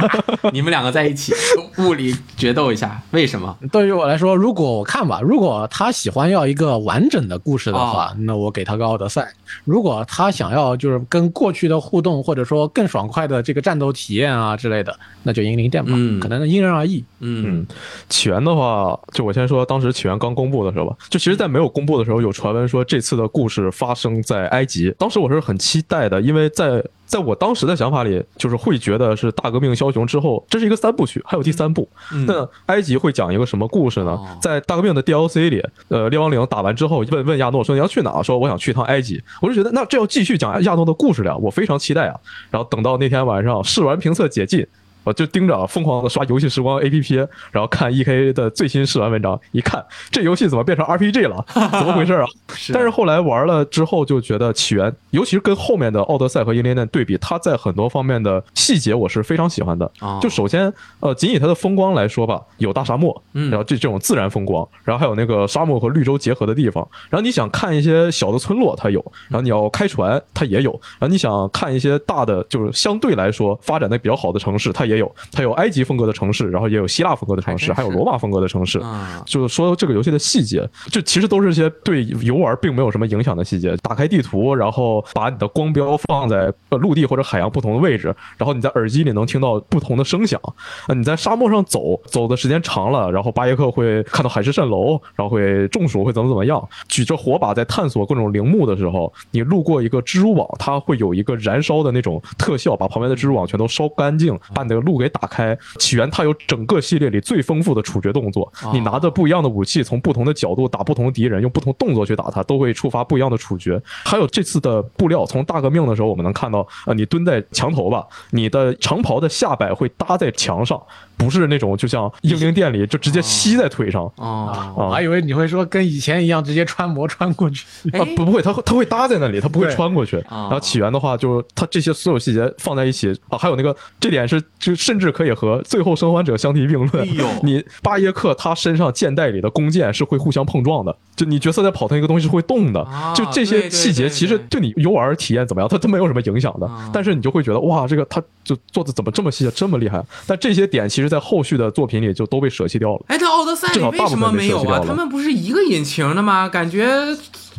[0.51, 1.33] 你们两个在一起
[1.77, 3.55] 物理决斗一下，为什么？
[3.71, 9.23] 对于我来说，如果我看吧，如果他喜欢要一个完整的故事的话，那我给他个奥德赛；
[9.63, 15.91] 如果他想要就是跟过去的互动，或者说更爽快的这个战斗体验啊之类的，那就英灵殿吧。
[16.19, 17.03] 可能因人而异。
[17.19, 17.65] 嗯，
[18.09, 26.83] 起源的话，就我先说，当时起源刚公布的时候吧，就其实，在没有公布的时候，有传闻说这次的故事发生在埃及，当时我是很期待的，因为在。
[27.09, 31.89] 在我当时的想法里，就是会觉得是大革命枭雄之后，这是一个三部曲，还有第三部。
[32.27, 34.15] 那埃及会讲一个什么故事呢？
[34.39, 38.21] 在大革命的 DLC 里，呃，列王岭打完之后，问问亚诺说你要去哪？
[38.21, 39.19] 说我想去趟埃及。
[39.41, 42.15] 我就觉得那这要继续讲亚诺的故事了，我非常期待啊。
[42.51, 44.63] 然后等到那天晚上试完评测解禁。
[45.03, 47.15] 我就盯着疯狂的刷游戏时光 A P P，
[47.51, 51.43] 然后看 E K 的最新试玩文章，一看这游戏怎么变成 R P G 了？
[51.53, 52.25] 怎么回事啊？
[52.71, 59.89] 但是后来玩了之后就觉得起源，尤其是跟后面的奥德赛和英灵殿对比，它在很多方面的细节我是非常喜欢的。
[60.21, 66.87] 就首先，呃，仅以它的风光来说吧，有大沙漠，然后这这种自然风光，然后还有那个沙漠和绿洲结合的地方。
[67.09, 74.98] 然后你想看一些小的村落，它有；然后你要开船，它也有；然后你想看一些大的，就是相对来说发展的比较好的城市，它也。
[74.98, 74.98] 有，
[75.31, 78.79] 它有埃及风格的城市，然后也有希腊风格的城市，还有罗马风格的城市。
[78.83, 83.75] 嗯就是说这个游戏的细节，这其实都是一些对游玩并没有什么影响的细节。
[83.77, 90.39] 打开地图，然后把你的光标放在呃陆地或者海洋不同的位置，然后你在耳机里能听到不同的声响。
[90.87, 96.67] 呃，你在沙漠上走，走的时间长了，然后巴耶克会看到海市蜃楼，然后会中暑，会怎么怎么样。
[96.87, 105.57] 举着火把在探索各种陵墓的时候，你路过一个蜘蛛网，它会有一个燃烧的那种特效，把旁边的蜘蛛网全都烧干净，把你的路给打开。
[105.77, 113.81] 起源它有整个系列里最丰富的处决动作，你拿着不一样的武器，从不同的角度打不同的敌人，用不同动作去打它，都会触发不一样的处决。
[114.05, 120.81] 还有这次的布料，从大革命的时候我们能看到，呃，你蹲在墙头吧，你的长袍的下摆会搭在墙上，
[121.17, 124.03] 不是那种就像英灵殿里就直接吸在腿上。
[124.15, 127.65] 哦，啊我还以为你会说跟以前一样直接穿模穿过去。
[127.91, 130.17] 哎啊，不不会，它会它会搭在那里，它不会穿过去。
[130.27, 137.03] 啊然后起源的话，就它这些所有细节放在一起啊，还有那个这点是就甚至可以和《最后生还者》相提并论。
[137.03, 137.07] 哎
[137.41, 142.81] 你巴耶克他身上剑袋里的弓箭是会互相碰撞的，就你角色在跑，他一个东西是会动的。
[142.81, 146.89] 啊就这些细节，其实对对你游玩体验怎么样，它它没有什么影响的啊。
[146.93, 150.03] 但是你就会觉得哇，这个他就做的怎么这么细，这么厉害？
[150.27, 153.01] 但这些点其实，在后续的作品里就都被舍弃掉了。
[153.07, 154.81] 哎，这奥德赛为什么没有啊？
[154.85, 156.47] 他们不是一个引擎的吗？
[156.49, 156.87] 感觉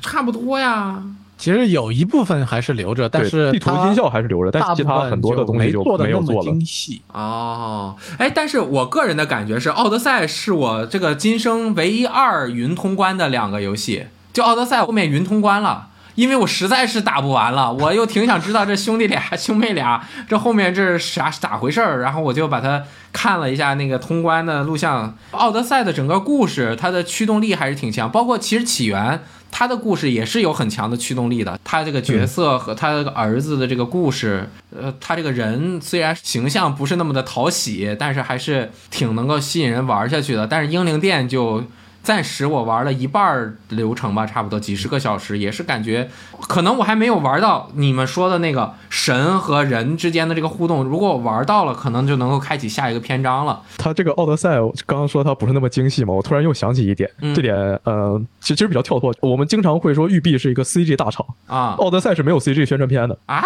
[0.03, 1.03] 差不多呀。
[1.41, 6.43] 其实有一部分还是留着，但是地图它音效还是留着，但是其他很多的东西就没做的没有做了。
[6.43, 7.01] 精细。
[7.11, 14.09] 哦，哎，但是我个人的感觉是，《奥德赛》是我这个今生唯一二云通关的两个游戏。
[14.35, 25.09] 就《奥德赛》后面云通关了，因为我实在是打不完了，我又挺想知道这兄弟俩、兄妹俩这后面这是啥咋回事儿，然后我就把它看了一下那个通关的录像。
[25.37, 29.23] 《奥德赛》的整个故事，它的驱动力还是挺强，包括其实起源。
[29.51, 40.47] 他的故事也是有很强的驱动力的，他这个角色和他这个儿子的这个故事，呃，他这个人虽然形象不是那么的讨喜，但是还是挺能够吸引人玩下去的。
[40.47, 41.63] 但是英灵殿就
[42.03, 46.09] 暂时我玩了一半儿流程吧，差不多几十个小时，也是感觉
[46.49, 50.83] 可能我还没有玩到你们说的那个神和人之间的这个互动。
[50.83, 53.61] 如果我玩到了，可能就能够开启下一个篇章了。
[53.77, 59.15] 它这个奥德赛，我刚刚说它不是那么精细嘛，我突然又想起一点，嗯这点呃，其实其实比较跳脱。
[59.21, 63.19] 我们经常会说育碧是一个 CG 大厂，啊奥德赛是没有 CG 宣传片的。
[63.27, 63.45] 啊！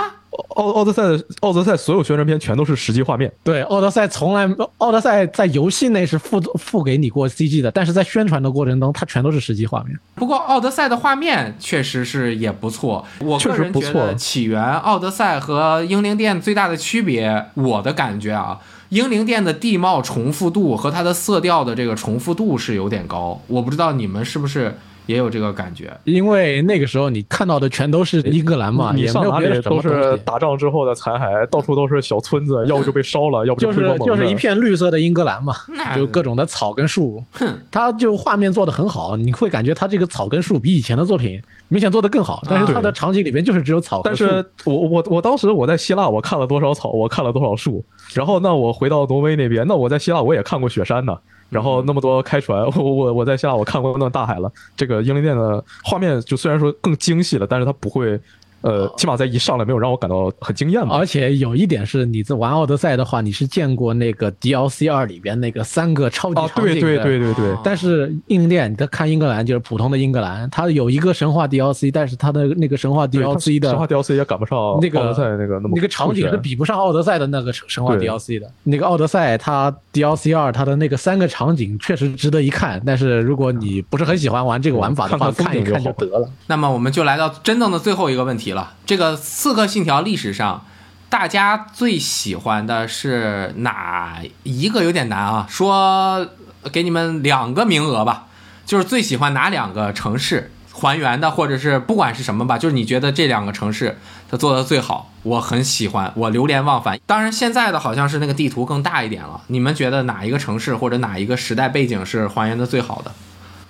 [0.55, 4.49] 奥奥德赛的奥德赛所有宣传片全都是实际画面，对，奥德赛从来，
[4.79, 9.99] 奥德赛在游戏内是付付给你过 CG 的，但是在宣传的过程中，它全都是实际画面。
[10.15, 18.59] 不过《奥德赛》的画面确实是也不错，我个确实不错人觉得《起源》《奥德赛》和《英灵殿》最大的区别，我的感觉啊，
[18.91, 25.93] 《英灵殿》的地貌重复度和它的色调的这个重复度是有点高，我不知道你们是不是也有这个感觉。
[26.05, 35.55] 因为那个时候你看到的全都是英格兰嘛，你也没有上哪里都是，打仗之后的残骸，到处都是小村子， 要不就被烧了， 要不就是就是一片绿色的英格兰嘛，
[35.95, 44.01] 就各种的草跟树，哼，它就画面做的很好，你会感觉它这个草跟树比以前的作品明显做的更好，但是它的场景里面就是只有草。
[44.05, 47.85] 但是我我我当时我在希腊，我看了多少草，我看了多少树，
[48.15, 51.17] 然后那我回到挪威那边，那我在希腊我也看过雪山呢。
[51.51, 54.51] 然后那么多开船， 我我我在希腊我看过那大海了。
[54.77, 58.21] 这个英灵殿的画面就虽然说更精细了，但是它不会，
[58.65, 60.97] 呃，起码在一上来没有让我感到很惊艳吧。
[60.97, 66.81] 而且有一点是，你在玩奥德赛的话，你是见过那个 DLC 二里边那个三个超级啊，场景的。
[66.81, 78.51] 对对对对对哦，但是英灵殿，你在看英格兰就是普通的英格兰，它有一个神话 DLC，但是它的那个神话 DLC 的神话 DLC 也赶不上那个奥德赛那个那么那个场景是比不上奥德赛的那个神话 DLC 的。
[78.63, 86.27] 那个奥德赛它 DLC 二它的那个三个场景确实值得一看，但是如果你不是很喜欢玩这个玩法的话，看看看一看就得了。
[86.47, 88.73] 那么我们就来到真正的最后一个问题了。
[88.87, 90.65] 这个《刺客信条》历史上，
[91.11, 94.83] 大家最喜欢的是哪一个？
[94.83, 96.27] 有点难啊，说
[96.73, 98.29] 给你们两个名额吧，
[98.65, 103.99] 就是最喜欢哪两个城市还原的，或者是不管是什么吧，就是你觉得这两个城市
[104.31, 106.99] 它做的最好，我很喜欢，我流连忘返。
[107.07, 109.43] 当然，现在的好像是那个地图更大一点了。
[109.49, 113.13] 你们觉得哪一个城市或者哪一个时代背景是还原的最好的？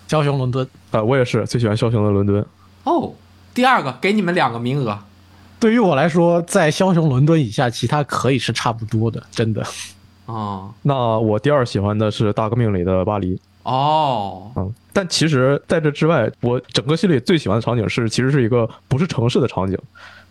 [0.08, 2.44] 枭雄伦敦，啊，我也是最喜欢枭雄的伦敦。
[2.84, 3.12] 哦，
[3.54, 4.98] 第二个给你们两个名额。
[5.60, 9.64] 对于我来说，在枭雄伦敦以下，其他可以是差不多的，真的。
[10.26, 13.40] 哦那我第二喜欢的是大革命里的巴黎。
[13.62, 19.78] 哦，嗯，但其实在这之外，我整个系列最喜欢的场景是，其实是一个不是城市的场景，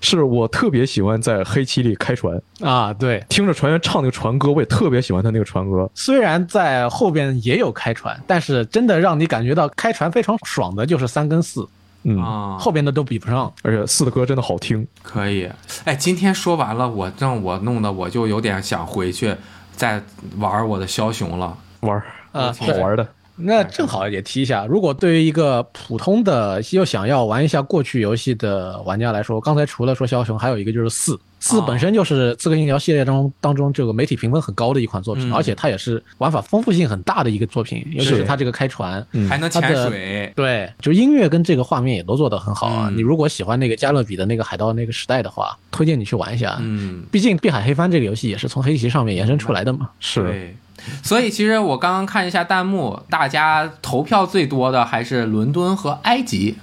[0.02, 5.90] 是我特别喜欢在黑漆里开船，啊，对，听着船员唱那个船歌，我也特别喜欢他那个船歌。
[5.96, 11.68] 虽然在后边也有开船，但是真的让你感觉到开船非常爽的就是三跟四，
[12.04, 13.52] 嗯，啊，后边的都比不上。
[13.64, 14.88] 而且四的歌真的好听。
[15.02, 15.50] 可以。
[15.86, 19.36] 哎，今天说完了，我让我弄的我就有点想回去
[19.76, 20.02] 再
[20.38, 21.58] 玩我的枭雄了。
[21.82, 22.02] 玩
[22.32, 23.08] 好玩的。
[23.36, 31.20] 那正好也提一下，如果对于一个普通的又想要玩一下过去游戏的玩家来说，刚才除了说枭雄，还有一个就是四。
[31.40, 39.06] 四哦本身就是《刺客信条》系列当中当中这个媒体评分很高的一款作品，嗯而且它也是玩法丰富性很大的一个作品，尤其是它这个开船。
[39.12, 42.88] 嗯还能潜它的水，对，就音乐跟这个画面也都做得很好啊。
[42.90, 46.58] 嗯你如果喜欢那个加勒比的那个海盗那个时代的话，推荐你去玩一下。
[46.62, 49.90] 嗯，毕竟《碧海黑帆》这个游戏也是从黑旗上面延伸出来的嘛。
[50.00, 50.56] 是，对。
[51.02, 56.56] 所以其实我刚刚看一下弹幕，大家投票最多的还是伦敦和埃及。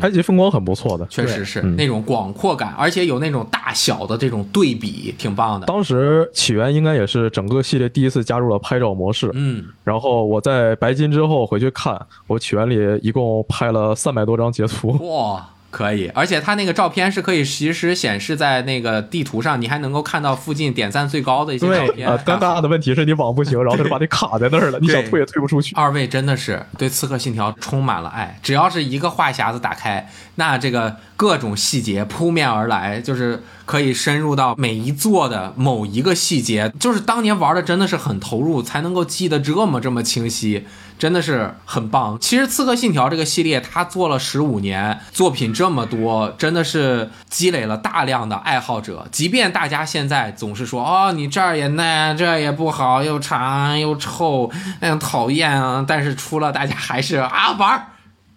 [0.00, 1.06] 埃及风光很不错的。
[1.06, 5.66] 确实是嗯那种广阔感，而且有那种大小的这种对比，挺棒的。
[5.68, 11.96] 当时起源应该也是整个系列第一次加入了拍照模式，嗯，然后我在白金之后回去看，
[12.26, 14.88] 我起源里一共拍了三百多张截图。
[15.08, 22.08] 哇， 可以，而且它那个照片是可以实时显示在那个地图上，你还能够看到附近点赞最高的一些照片。
[22.08, 25.74] 啊，但大的问题是你网不行，然后他就把你卡在那儿了，你想退也退不出去。
[25.74, 40.66] 二位真的是对《刺客信条》充满了爱，只要是一个话匣子打开，那这个各种细节扑面而来，就是可以深入到每一座的某一个细节，就是当年玩的真的是很投入，才能够记得这么这么清晰。
[40.98, 42.16] 真的是很棒。
[42.18, 49.06] 其实《刺客信条》这个系列，它做了十五年，作品这么多，真的是积累了大量的爱好者。
[49.12, 54.50] 即便大家现在总是说，哦，你这儿也那，这儿也不好，又长又臭，
[54.80, 55.84] 哎呀，讨厌啊！
[55.86, 57.88] 但是出了，大家还是啊玩儿，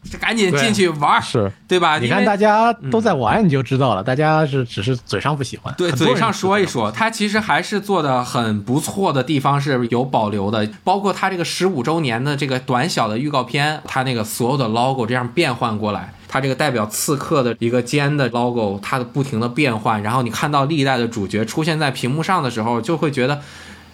[0.10, 2.00] 就赶紧进去玩儿，是，对吧？
[2.00, 4.04] 你看大家都在玩，你就知道了。
[4.04, 6.34] 大家是只是嘴上不喜欢，对，嘴上。
[6.34, 23.42] 说一说，他其实还是做的很不错的地方是有保留的，包括他这个十五周年的这个短小的预告片，他那个所有的 logo 这样变换过来，它这个代表刺客的一个尖的 logo，它的不停的变换，然后你看到历代的主角出现在屏幕上的时候，就会觉得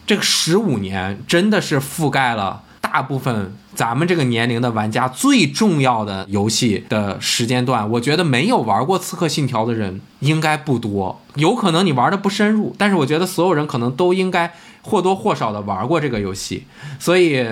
[0.06, 2.62] 这个十五年真的是覆盖了。
[2.86, 16.68] 大部分咱们这个年龄的玩家最重要的游戏的时间段，我觉得没有玩过《刺客信条》的人应该不多，有可能你玩的不深入，但是我觉得所有人可能都应该或多或少的玩过这个游戏，
[17.00, 17.44] 所以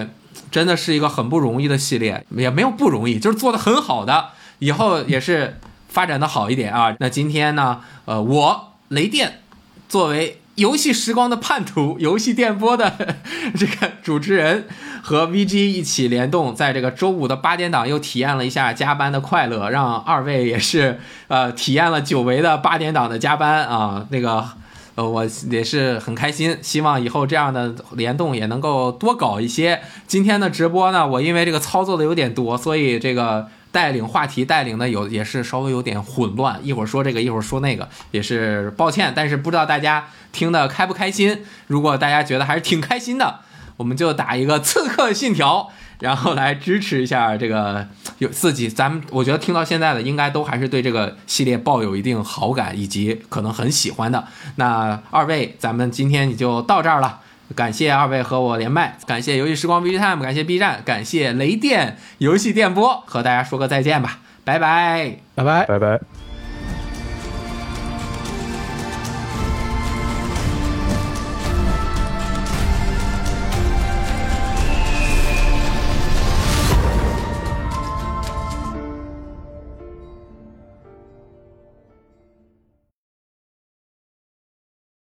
[0.52, 4.28] 真的是一个很不容易的系列，也没有不容易，就是做的很好的，
[4.60, 5.60] 以后也是
[5.90, 6.96] 发展的好一点啊。
[7.00, 9.42] 那今天呢，呃，我雷电
[9.90, 13.16] 作为游戏时光的叛徒，游戏电波的
[13.58, 14.68] 这个主持人，
[15.04, 24.48] 和 VG 一起联动，在这个周五的八点档又体验了一下加班的快乐，让二位也是呃体验了久违的八点档的加班啊，那个。
[24.96, 29.82] 呃，我也是很开心，希望以后这样的联动也能够多搞一些。
[30.06, 39.12] 今天的直播呢，我因为这个操作的有点多，所以这个带领话题带领的有也是稍微有点混乱，一会儿说这个，一会儿说那个，也是抱歉。
[39.16, 41.44] 但是不知道大家听的开不开心？
[41.66, 43.40] 如果大家觉得还是挺开心的，
[43.78, 45.60] 我们就打一个《刺客信条》，
[46.00, 47.88] 然后来支持一下这个
[48.20, 48.70] 有自己。
[48.70, 54.26] 咱们我觉得听到现在的，应该都还是对这个系列抱有一定好感，以及可能很喜欢的。
[54.56, 57.20] 那二位，咱们今天也就到这儿了。
[57.56, 65.18] 感谢二位和我连麦，感谢游戏时光 B Time，感谢 B 站，感谢雷电游戏电波，和大家说个再见吧，拜拜。
[65.36, 65.66] 拜拜。
[65.66, 66.23] 拜拜。